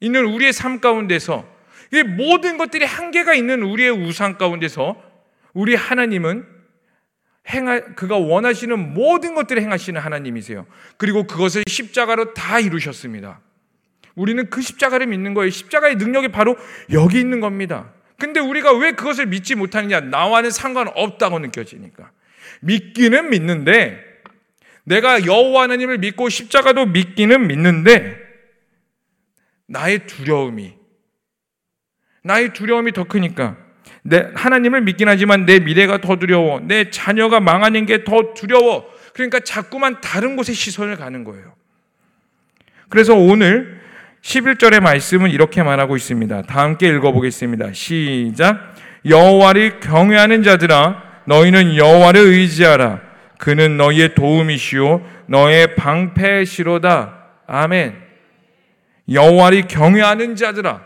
있는 0.00 0.24
우리의 0.24 0.52
삶 0.52 0.80
가운데서 0.80 1.44
이 1.92 2.02
모든 2.04 2.56
것들이 2.56 2.84
한계가 2.84 3.34
있는 3.34 3.62
우리의 3.62 3.90
우상 3.90 4.38
가운데서 4.38 5.02
우리 5.54 5.74
하나님은 5.74 6.46
행하, 7.48 7.80
그가 7.80 8.16
원하시는 8.16 8.94
모든 8.94 9.34
것들을 9.34 9.60
행하시는 9.60 10.00
하나님이세요. 10.00 10.66
그리고 10.96 11.24
그것을 11.26 11.64
십자가로 11.66 12.34
다 12.34 12.60
이루셨습니다. 12.60 13.40
우리는 14.16 14.50
그 14.50 14.60
십자가를 14.60 15.06
믿는 15.06 15.34
거예요. 15.34 15.50
십자가의 15.50 15.96
능력이 15.96 16.28
바로 16.28 16.56
여기 16.92 17.20
있는 17.20 17.38
겁니다. 17.40 17.92
근데 18.18 18.40
우리가 18.40 18.72
왜 18.72 18.92
그것을 18.92 19.26
믿지 19.26 19.54
못하느냐? 19.54 20.00
나와는 20.00 20.50
상관없다고 20.50 21.38
느껴지니까. 21.38 22.10
믿기는 22.60 23.30
믿는데 23.30 24.02
내가 24.84 25.26
여호와 25.26 25.64
하나님을 25.64 25.98
믿고 25.98 26.28
십자가도 26.28 26.86
믿기는 26.86 27.46
믿는데 27.46 28.16
나의 29.66 30.06
두려움이 30.06 30.74
나의 32.22 32.52
두려움이 32.52 32.92
더 32.92 33.04
크니까 33.04 33.56
내 34.02 34.30
하나님을 34.34 34.80
믿긴 34.82 35.08
하지만 35.08 35.44
내 35.44 35.58
미래가 35.58 36.00
더 36.00 36.16
두려워. 36.16 36.60
내 36.60 36.90
자녀가 36.90 37.40
망하는 37.40 37.84
게 37.84 38.04
더 38.04 38.32
두려워. 38.34 38.88
그러니까 39.12 39.40
자꾸만 39.40 40.00
다른 40.00 40.36
곳에 40.36 40.52
시선을 40.52 40.96
가는 40.96 41.24
거예요. 41.24 41.54
그래서 42.88 43.14
오늘 43.14 43.80
11절의 44.26 44.80
말씀은 44.80 45.30
이렇게 45.30 45.62
말하고 45.62 45.94
있습니다. 45.96 46.42
다 46.42 46.62
함께 46.62 46.88
읽어보겠습니다. 46.88 47.72
시작. 47.72 48.74
여호와를 49.08 49.78
경외하는 49.78 50.42
자들아 50.42 51.22
너희는 51.26 51.76
여호와를 51.76 52.20
의지하라. 52.20 53.02
그는 53.38 53.76
너희의 53.76 54.16
도움이시요 54.16 55.00
너의 55.28 55.76
방패시로다. 55.76 57.28
아멘. 57.46 57.94
여호와를 59.12 59.68
경외하는 59.68 60.34
자들아. 60.34 60.82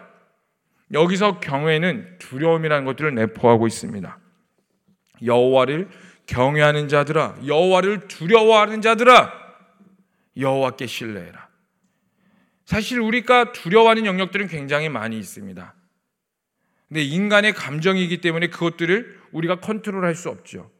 여기서 0.92 1.40
경외는 1.40 2.18
두려움이라는 2.18 2.84
것들을 2.84 3.14
내포하고 3.14 3.66
있습니다. 3.66 4.18
여호와를 5.24 5.88
경외하는 6.26 6.88
자들아, 6.88 7.36
여호와를 7.46 8.08
두려워하는 8.08 8.82
자들아, 8.82 9.32
여호와께 10.36 10.86
신뢰해라. 10.86 11.49
사실 12.70 13.00
우리가 13.00 13.50
두려워하는 13.50 14.06
영역들은 14.06 14.46
굉장히 14.46 14.88
많이 14.88 15.18
있습니다. 15.18 15.74
근데 16.86 17.02
인간의 17.02 17.52
감정이기 17.52 18.20
때문에 18.20 18.46
그것들을 18.46 19.18
우리가 19.32 19.58
컨트롤할 19.58 20.14
수 20.14 20.28
없죠. 20.28 20.70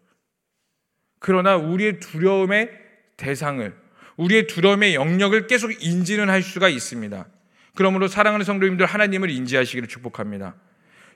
그러나 1.19 1.57
우리의 1.57 1.99
두려움의 1.99 2.71
대상을 3.17 3.77
우리의 4.19 4.47
두려움의 4.47 4.95
영역을 4.95 5.49
계속 5.49 5.73
인지는 5.83 6.31
할 6.31 6.45
수가 6.45 6.69
있습니다. 6.69 7.27
그러므로 7.75 8.07
사랑하는 8.07 8.45
성도님들 8.45 8.87
하나님을 8.87 9.29
인지하시기를 9.29 9.89
축복합니다. 9.89 10.55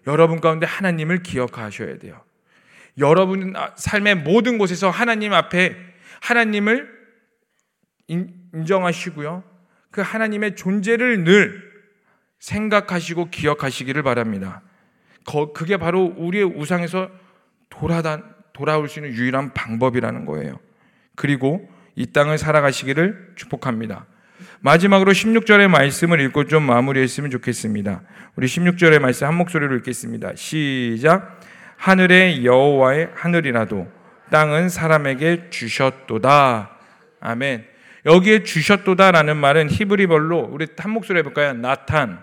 여러분 0.09 0.41
가운데 0.41 0.67
하나님을 0.67 1.23
기억하셔야 1.23 2.01
돼요. 2.01 2.21
여러분 2.99 3.55
삶의 3.77 4.17
모든 4.17 4.59
곳에서 4.59 4.91
하나님 4.91 5.35
앞에 5.35 5.77
하나님을 6.21 6.91
인정하시고요. 8.09 9.54
그 9.95 10.01
하나님의 10.01 10.57
존재를 10.57 11.23
늘 11.23 11.63
생각하시고 12.41 13.31
기억하시기를 13.31 14.03
바랍니다. 14.03 14.61
그게 15.55 15.77
바로 15.77 16.13
우리의 16.17 16.43
우상에서 16.43 17.09
돌아다, 17.71 18.25
돌아올 18.53 18.89
수 18.89 18.99
있는 18.99 19.13
유일한 19.15 19.55
방법이라는 19.55 20.27
거예요. 20.27 20.59
그리고 21.15 21.71
이 21.95 22.07
땅을 22.07 22.39
살아가시기를 22.39 23.35
축복합니다. 23.37 24.07
마지막으로 24.63 25.13
16절의 25.13 25.69
말씀을 25.69 26.21
읽고 26.23 26.49
좀 26.49 26.65
마무리했으면 26.65 27.31
좋겠습니다. 27.31 28.03
우리 28.35 28.49
16절의 28.49 28.99
말씀 28.99 29.29
한 29.29 29.37
목소리로 29.37 29.77
읽겠습니다. 29.77 30.35
시작. 30.35 31.39
하늘의 31.77 32.45
여호와의 32.45 33.11
하늘이라도 33.15 33.87
땅은 34.33 34.71
사람에게 34.71 35.51
주셨도다. 35.51 36.79
아멘. 37.21 37.74
여기에 38.07 38.43
주셨도다라는 38.43 39.37
말은 39.37 39.71
히브리말로 39.71 40.49
우리 40.53 40.67
한 40.77 40.91
목소리 40.91 41.19
해볼까요? 41.19 41.55
나탄. 41.55 42.23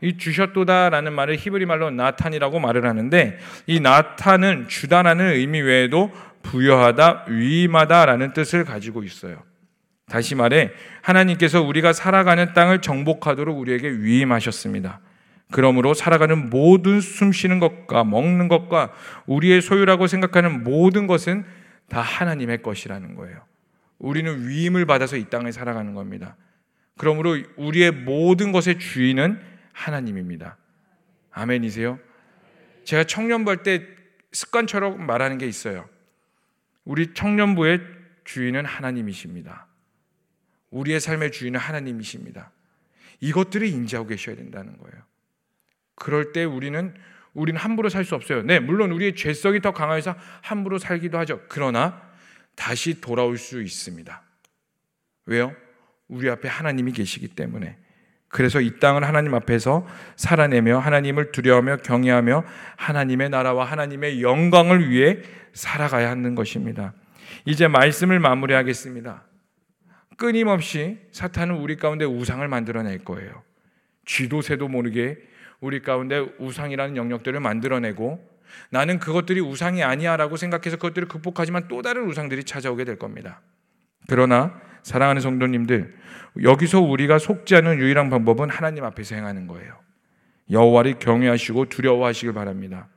이 0.00 0.18
주셨도다라는 0.18 1.12
말을 1.12 1.36
히브리 1.36 1.64
말로 1.64 1.90
나탄이라고 1.90 2.60
말을 2.60 2.86
하는데 2.86 3.38
이 3.66 3.80
나탄은 3.80 4.68
주다라는 4.68 5.32
의미 5.32 5.60
외에도 5.60 6.12
부여하다, 6.42 7.26
위임하다라는 7.28 8.32
뜻을 8.34 8.64
가지고 8.64 9.02
있어요. 9.02 9.42
다시 10.06 10.34
말해 10.34 10.72
하나님께서 11.00 11.62
우리가 11.62 11.94
살아가는 11.94 12.52
땅을 12.52 12.82
정복하도록 12.82 13.58
우리에게 13.58 13.88
위임하셨습니다. 13.88 15.00
그러므로 15.50 15.94
살아가는 15.94 16.50
모든 16.50 17.00
숨 17.00 17.32
쉬는 17.32 17.58
것과 17.60 18.04
먹는 18.04 18.48
것과 18.48 18.92
우리의 19.26 19.62
소유라고 19.62 20.06
생각하는 20.06 20.64
모든 20.64 21.06
것은 21.06 21.44
다 21.88 22.00
하나님의 22.00 22.62
것이라는 22.62 23.14
거예요. 23.14 23.38
우리는 23.98 24.48
위임을 24.48 24.86
받아서 24.86 25.16
이 25.16 25.24
땅을 25.30 25.52
살아가는 25.52 25.94
겁니다. 25.94 26.36
그러므로 26.96 27.36
우리의 27.56 27.90
모든 27.90 28.52
것의 28.52 28.78
주인은 28.78 29.40
하나님입니다. 29.72 30.56
아멘이세요? 31.32 31.98
제가 32.84 33.04
청년부 33.04 33.50
할때 33.50 33.86
습관처럼 34.32 35.06
말하는 35.06 35.38
게 35.38 35.46
있어요. 35.46 35.88
우리 36.84 37.14
청년부의 37.14 37.80
주인은 38.24 38.64
하나님이십니다. 38.64 39.66
우리의 40.70 41.00
삶의 41.00 41.32
주인은 41.32 41.58
하나님이십니다. 41.58 42.50
이것들을 43.20 43.66
인지하고 43.66 44.08
계셔야 44.08 44.36
된다는 44.36 44.76
거예요. 44.78 45.02
그럴 45.94 46.32
때 46.32 46.44
우리는 46.44 46.94
우리는 47.32 47.58
함부로 47.58 47.88
살 47.88 48.04
수 48.04 48.14
없어요. 48.14 48.42
네, 48.42 48.60
물론 48.60 48.92
우리의 48.92 49.16
죄성이 49.16 49.60
더 49.60 49.72
강해서 49.72 50.14
함부로 50.42 50.78
살기도 50.78 51.18
하죠. 51.18 51.40
그러나 51.48 52.13
다시 52.54 53.00
돌아올 53.00 53.38
수 53.38 53.62
있습니다. 53.62 54.22
왜요? 55.26 55.54
우리 56.08 56.28
앞에 56.30 56.48
하나님이 56.48 56.92
계시기 56.92 57.28
때문에. 57.28 57.76
그래서 58.28 58.60
이 58.60 58.78
땅을 58.80 59.04
하나님 59.04 59.32
앞에서 59.34 59.86
살아내며 60.16 60.78
하나님을 60.78 61.30
두려워하며 61.30 61.78
경외하며 61.78 62.44
하나님의 62.76 63.30
나라와 63.30 63.64
하나님의 63.64 64.22
영광을 64.22 64.90
위해 64.90 65.18
살아가야 65.52 66.10
하는 66.10 66.34
것입니다. 66.34 66.94
이제 67.44 67.68
말씀을 67.68 68.18
마무리하겠습니다. 68.18 69.24
끊임없이 70.16 70.98
사탄은 71.12 71.56
우리 71.56 71.76
가운데 71.76 72.04
우상을 72.04 72.46
만들어낼 72.48 73.04
거예요. 73.04 73.42
쥐도 74.04 74.42
새도 74.42 74.68
모르게 74.68 75.16
우리 75.60 75.80
가운데 75.80 76.18
우상이라는 76.38 76.96
영역들을 76.96 77.38
만들어내고 77.40 78.33
나는 78.70 78.98
그것들이 78.98 79.40
우상이 79.40 79.82
아니야라고 79.82 80.36
생각해서 80.36 80.76
그것들을 80.76 81.08
극복하지만 81.08 81.68
또 81.68 81.82
다른 81.82 82.06
우상들이 82.08 82.44
찾아오게 82.44 82.84
될 82.84 82.98
겁니다. 82.98 83.40
그러나 84.08 84.60
사랑하는 84.82 85.22
성도님들 85.22 85.94
여기서 86.42 86.80
우리가 86.80 87.18
속지 87.18 87.56
않은 87.56 87.78
유일한 87.78 88.10
방법은 88.10 88.50
하나님 88.50 88.84
앞에서 88.84 89.14
행하는 89.14 89.46
거예요. 89.46 89.74
여호와를 90.50 90.98
경외하시고 90.98 91.66
두려워하시길 91.66 92.34
바랍니다. 92.34 92.88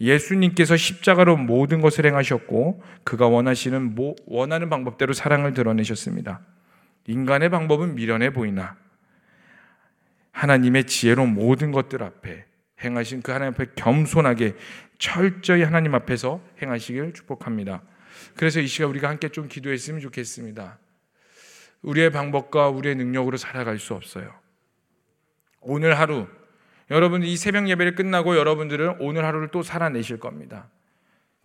예수님께서 0.00 0.76
십자가로 0.76 1.36
모든 1.36 1.80
것을 1.80 2.06
행하셨고 2.06 2.82
그가 3.04 3.28
원하시는 3.28 3.96
원하는 4.26 4.68
방법대로 4.68 5.12
사랑을 5.12 5.54
드러내셨습니다. 5.54 6.40
인간의 7.06 7.50
방법은 7.50 7.94
미련해 7.94 8.32
보이나 8.32 8.76
하나님의 10.32 10.86
지혜로 10.86 11.26
모든 11.26 11.70
것들 11.70 12.02
앞에 12.02 12.46
행하신 12.82 13.22
그 13.22 13.32
하나님 13.32 13.54
앞에 13.54 13.72
겸손하게 13.76 14.56
철저히 14.98 15.62
하나님 15.62 15.94
앞에서 15.94 16.40
행하시길 16.60 17.14
축복합니다. 17.14 17.82
그래서 18.36 18.60
이 18.60 18.66
시간 18.66 18.90
우리가 18.90 19.08
함께 19.08 19.28
좀 19.28 19.48
기도했으면 19.48 20.00
좋겠습니다. 20.00 20.78
우리의 21.82 22.10
방법과 22.10 22.68
우리의 22.68 22.94
능력으로 22.96 23.36
살아갈 23.36 23.78
수 23.78 23.94
없어요. 23.94 24.32
오늘 25.60 25.98
하루 25.98 26.26
여러분 26.90 27.22
이 27.22 27.36
새벽 27.36 27.68
예배를 27.68 27.94
끝나고 27.94 28.36
여러분들은 28.36 28.96
오늘 29.00 29.24
하루를 29.24 29.48
또 29.48 29.62
살아내실 29.62 30.18
겁니다. 30.20 30.68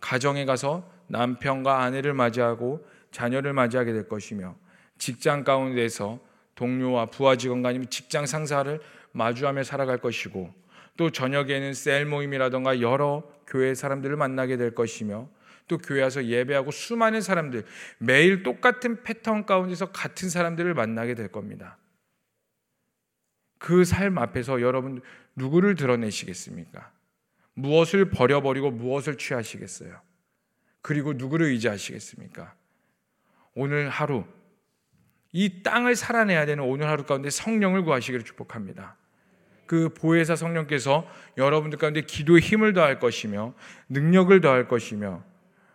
가정에 0.00 0.44
가서 0.44 0.88
남편과 1.08 1.82
아내를 1.82 2.14
맞이하고 2.14 2.86
자녀를 3.10 3.52
맞이하게 3.52 3.92
될 3.92 4.08
것이며 4.08 4.56
직장 4.98 5.44
가운데서 5.44 6.20
동료와 6.54 7.06
부하 7.06 7.36
직원과 7.36 7.70
아니면 7.70 7.88
직장 7.88 8.26
상사를 8.26 8.80
마주하며 9.12 9.62
살아갈 9.62 9.98
것이고 9.98 10.52
또 10.98 11.10
저녁에는 11.10 11.74
셀 11.74 12.04
모임이라던가 12.06 12.80
여러 12.80 13.22
교회 13.46 13.74
사람들을 13.74 14.16
만나게 14.16 14.56
될 14.58 14.74
것이며 14.74 15.30
또 15.68 15.78
교회 15.78 16.02
와서 16.02 16.24
예배하고 16.24 16.72
수많은 16.72 17.20
사람들 17.20 17.64
매일 17.98 18.42
똑같은 18.42 19.04
패턴 19.04 19.46
가운데서 19.46 19.92
같은 19.92 20.28
사람들을 20.28 20.74
만나게 20.74 21.14
될 21.14 21.28
겁니다. 21.28 21.78
그 23.58 23.84
삶 23.84 24.18
앞에서 24.18 24.60
여러분 24.60 25.00
누구를 25.36 25.76
드러내시겠습니까? 25.76 26.90
무엇을 27.54 28.10
버려버리고 28.10 28.72
무엇을 28.72 29.18
취하시겠어요? 29.18 30.00
그리고 30.82 31.12
누구를 31.12 31.46
의지하시겠습니까? 31.46 32.54
오늘 33.54 33.88
하루 33.88 34.24
이 35.30 35.62
땅을 35.62 35.94
살아내야 35.94 36.44
되는 36.46 36.64
오늘 36.64 36.88
하루 36.88 37.04
가운데 37.04 37.30
성령을 37.30 37.84
구하시기를 37.84 38.24
축복합니다. 38.24 38.96
그 39.68 39.90
보혜사 39.90 40.34
성령께서 40.34 41.06
여러분들 41.36 41.78
가운데 41.78 42.00
기도에 42.00 42.40
힘을 42.40 42.72
더할 42.72 42.98
것이며 42.98 43.54
능력을 43.88 44.40
더할 44.40 44.66
것이며 44.66 45.22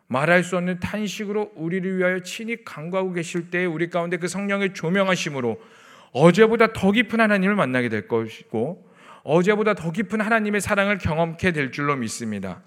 말할 0.08 0.43
수 0.43 0.58
없는 0.58 0.79
탄식으로 0.82 1.53
우리를 1.56 1.97
위하여 1.97 2.19
친히 2.19 2.65
간구하고 2.65 3.13
계실 3.13 3.49
때 3.49 3.65
우리 3.65 3.89
가운데 3.89 4.17
그 4.17 4.27
성령의 4.27 4.73
조명하심으로 4.73 5.62
어제보다 6.12 6.73
더 6.73 6.91
깊은 6.91 7.19
하나님을 7.19 7.56
만나게 7.56 7.88
될 7.88 8.08
것이고 8.08 8.91
어제보다 9.23 9.75
더 9.75 9.91
깊은 9.91 10.19
하나님의 10.19 10.60
사랑을 10.60 10.97
경험케 10.97 11.51
될 11.51 11.71
줄로 11.71 11.95
믿습니다. 11.95 12.62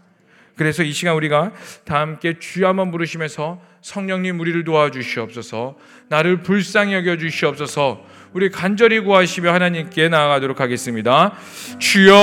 그래서 0.56 0.82
이 0.82 0.92
시간 0.92 1.14
우리가 1.14 1.52
다 1.84 2.00
함께 2.00 2.38
주여 2.38 2.68
한번 2.68 2.90
부르시면서 2.90 3.60
성령님 3.82 4.40
우리를 4.40 4.64
도와주시옵소서 4.64 5.76
나를 6.08 6.38
불쌍히 6.38 6.94
여겨 6.94 7.18
주시옵소서 7.18 8.02
우리 8.32 8.50
간절히 8.50 9.00
구하시며 9.00 9.52
하나님께 9.52 10.08
나아가도록 10.08 10.60
하겠습니다. 10.60 11.32
주여 11.78 12.14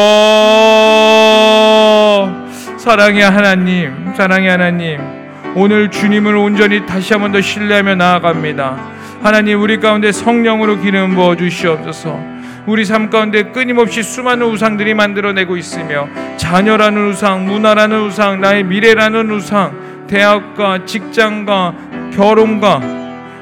사랑의 2.77 3.23
하나님 3.23 4.13
사랑의 4.15 4.49
하나님 4.49 4.99
오늘 5.55 5.89
주님을 5.89 6.35
온전히 6.35 6.85
다시 6.85 7.13
한번 7.13 7.31
더 7.31 7.41
신뢰하며 7.41 7.95
나아갑니다. 7.95 8.91
하나님 9.21 9.61
우리 9.61 9.79
가운데 9.79 10.11
성령으로 10.11 10.81
기름 10.81 11.15
부어 11.15 11.35
주시옵소서. 11.35 12.32
우리 12.65 12.85
삶 12.85 13.09
가운데 13.09 13.43
끊임없이 13.43 14.01
수많은 14.01 14.47
우상들이 14.47 14.93
만들어내고 14.93 15.57
있으며 15.57 16.07
자녀라는 16.37 17.09
우상, 17.09 17.45
문화라는 17.45 18.07
우상, 18.07 18.39
나의 18.39 18.63
미래라는 18.63 19.31
우상, 19.31 20.05
대학과 20.07 20.85
직장과 20.85 21.73
결혼과 22.13 22.81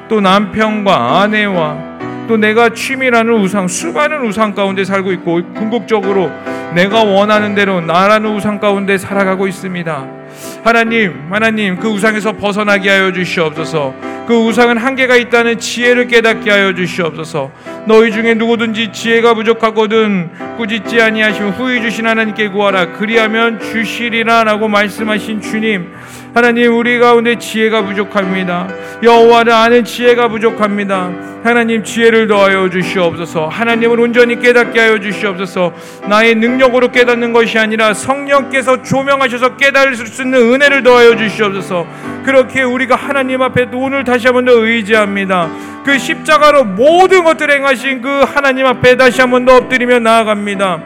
또 0.09 0.21
남편과 0.21 1.21
아내와 1.21 1.91
또 2.27 2.37
내가 2.37 2.69
취미라는 2.69 3.33
우상, 3.33 3.67
수많은 3.67 4.25
우상 4.25 4.55
가운데 4.55 4.83
살고 4.83 5.11
있고 5.13 5.41
궁극적으로 5.53 6.31
내가 6.73 7.03
원하는 7.03 7.53
대로 7.53 7.81
나라는 7.81 8.35
우상 8.35 8.59
가운데 8.59 8.97
살아가고 8.97 9.47
있습니다. 9.47 10.20
하나님, 10.63 11.13
하나님 11.29 11.77
그 11.77 11.87
우상에서 11.87 12.33
벗어나게 12.33 12.89
하여 12.89 13.11
주시옵소서. 13.11 14.11
그 14.27 14.35
우상은 14.35 14.77
한계가 14.77 15.15
있다는 15.17 15.59
지혜를 15.59 16.07
깨닫게 16.07 16.49
하여 16.49 16.73
주시옵소서. 16.73 17.51
너희 17.85 18.11
중에 18.11 18.35
누구든지 18.35 18.91
지혜가 18.91 19.33
부족하거든 19.33 20.29
꾸짖지 20.57 21.01
아니하시면 21.01 21.53
후히 21.53 21.81
주신 21.81 22.05
하나님께 22.05 22.49
구하라 22.49 22.93
그리하면 22.93 23.59
주시리라라고 23.59 24.67
말씀하신 24.67 25.41
주님 25.41 25.91
하나님 26.33 26.77
우리 26.77 26.97
가운데 26.97 27.37
지혜가 27.37 27.83
부족합니다. 27.83 28.69
여호와를 29.03 29.51
아는 29.51 29.83
지혜가 29.83 30.29
부족합니다. 30.29 31.11
하나님 31.43 31.83
지혜를 31.83 32.27
더하여 32.27 32.69
주시옵소서. 32.69 33.47
하나님을 33.47 33.99
온전히 33.99 34.39
깨닫게 34.39 34.79
하여 34.79 34.99
주시옵소서. 34.99 35.73
나의 36.07 36.35
능력으로 36.35 36.89
깨닫는 36.89 37.33
것이 37.33 37.59
아니라 37.59 37.93
성령께서 37.93 38.81
조명하셔서 38.81 39.57
깨달을 39.57 39.95
수 39.95 40.21
있는 40.21 40.53
은혜를 40.53 40.83
더하여 40.83 41.17
주시옵소서. 41.17 41.85
그렇게 42.23 42.61
우리가 42.61 42.95
하나님 42.95 43.41
앞에 43.41 43.67
오늘 43.73 44.05
다시 44.05 44.27
한번 44.27 44.45
더 44.45 44.53
의지합니다. 44.53 45.49
그 45.83 45.97
십자가로 45.97 46.63
모든 46.63 47.25
것들을 47.25 47.53
행하신 47.55 48.01
그 48.01 48.07
하나님 48.21 48.67
앞에 48.67 48.95
다시 48.95 49.19
한번 49.19 49.43
더 49.43 49.57
엎드리며 49.57 49.99
나아갑니다. 49.99 50.81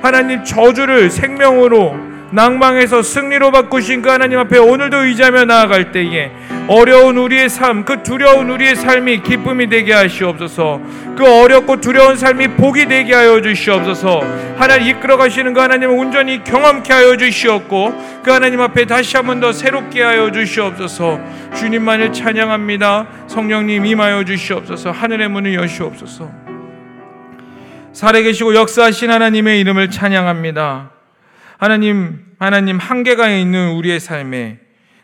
하나님 0.00 0.42
저주를 0.44 1.10
생명으로 1.10 2.05
낭망에서 2.30 3.02
승리로 3.02 3.50
바꾸신 3.52 4.02
그 4.02 4.10
하나님 4.10 4.38
앞에 4.38 4.58
오늘도 4.58 5.04
의지하며 5.04 5.44
나아갈 5.44 5.92
때에 5.92 6.30
어려운 6.68 7.16
우리의 7.16 7.48
삶, 7.48 7.84
그 7.84 8.02
두려운 8.02 8.50
우리의 8.50 8.74
삶이 8.74 9.22
기쁨이 9.22 9.68
되게 9.68 9.92
하시옵소서. 9.92 10.80
그 11.16 11.24
어렵고 11.24 11.80
두려운 11.80 12.16
삶이 12.16 12.48
복이 12.56 12.86
되게 12.86 13.14
하여 13.14 13.40
주시옵소서. 13.40 14.20
하나님 14.58 14.88
이끌어 14.88 15.16
가시는 15.16 15.54
그 15.54 15.60
하나님을 15.60 15.96
온전히 15.96 16.42
경험케 16.42 16.92
하여 16.92 17.16
주시옵고 17.16 18.20
그 18.24 18.30
하나님 18.32 18.60
앞에 18.60 18.84
다시 18.86 19.16
한 19.16 19.26
번 19.26 19.40
더 19.40 19.52
새롭게 19.52 20.02
하여 20.02 20.32
주시옵소서. 20.32 21.20
주님만을 21.56 22.12
찬양합니다. 22.12 23.06
성령님 23.28 23.86
임하여 23.86 24.24
주시옵소서. 24.24 24.90
하늘의 24.90 25.28
문을 25.28 25.54
여시옵소서. 25.54 26.28
살아계시고 27.92 28.54
역사하신 28.56 29.10
하나님의 29.10 29.60
이름을 29.60 29.90
찬양합니다. 29.90 30.95
하나님, 31.58 32.18
하나님 32.38 32.78
한계가 32.78 33.30
있는 33.30 33.72
우리의 33.72 34.00
삶에 34.00 34.58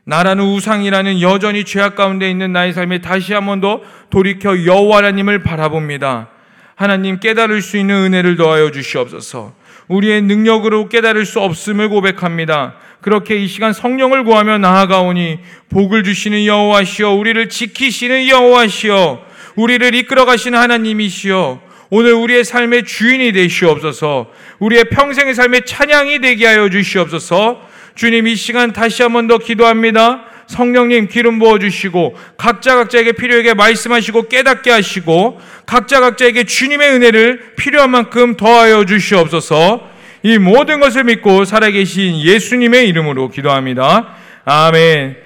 나라는 0.05 0.45
우상이라는 0.45 1.21
여전히 1.21 1.65
죄악 1.65 1.95
가운데 1.95 2.29
있는 2.31 2.53
나의 2.53 2.73
삶에 2.73 3.01
다시 3.01 3.33
한 3.33 3.47
번 3.47 3.61
더 3.61 3.81
돌이켜 4.11 4.65
여호와 4.67 4.99
하나님을 4.99 5.43
바라봅니다. 5.43 6.29
하나님 6.75 7.21
깨달을 7.21 7.63
수 7.63 7.77
있는 7.77 7.95
은혜를 8.07 8.37
더하여 8.37 8.71
주시옵소서. 8.71 9.55
우리의 9.89 10.23
능력으로 10.23 10.89
깨달을 10.89 11.25
수 11.25 11.41
없음을 11.41 11.89
고백합니다. 11.89 12.75
그렇게 13.01 13.37
이 13.37 13.47
시간 13.47 13.73
성령을 13.73 14.25
구하며 14.25 14.59
나아가오니 14.59 15.39
복을 15.71 16.03
주시는 16.05 16.47
여호와시여 16.47 17.11
우리를 17.11 17.49
지키시는 17.49 18.29
여호와시여 18.29 19.25
우리를 19.57 19.95
이끌어 19.95 20.25
가시는 20.25 20.59
하나님이시여 20.59 21.61
오늘 21.95 22.15
우리의 22.15 22.43
삶의 22.43 22.85
주인이 22.85 23.33
되시옵소서. 23.33 24.31
우리의 24.61 24.85
평생의 24.85 25.35
삶의 25.35 25.67
찬양이 25.67 26.21
되게 26.21 26.47
하여 26.47 26.71
주시옵소서. 26.71 27.61
주님 27.95 28.27
이 28.27 28.35
시간 28.35 28.73
다시 28.73 29.03
한번 29.03 29.27
더 29.27 29.37
기도합니다. 29.37 30.25
성령님 30.47 31.09
기름 31.09 31.39
부어 31.39 31.59
주시고 31.59 32.17
각자 32.39 32.77
각자에게 32.77 33.13
필요하게 33.13 33.53
말씀하시고 33.53 34.29
깨닫게 34.29 34.71
하시고 34.71 35.39
각자 35.67 36.01
각자에게 36.01 36.45
주님의 36.45 36.93
은혜를 36.93 37.57
필요한 37.57 37.91
만큼 37.91 38.39
더하여 38.39 38.87
주시옵소서. 38.87 39.87
이 40.23 40.39
모든 40.39 40.81
것을 40.81 41.05
믿고 41.05 41.45
살아계신 41.45 42.23
예수님의 42.23 42.89
이름으로 42.89 43.29
기도합니다. 43.29 44.15
아멘. 44.47 45.17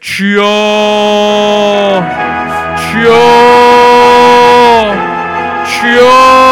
주여, 0.00 0.40
주여, 2.78 3.53
주여, 5.84 6.43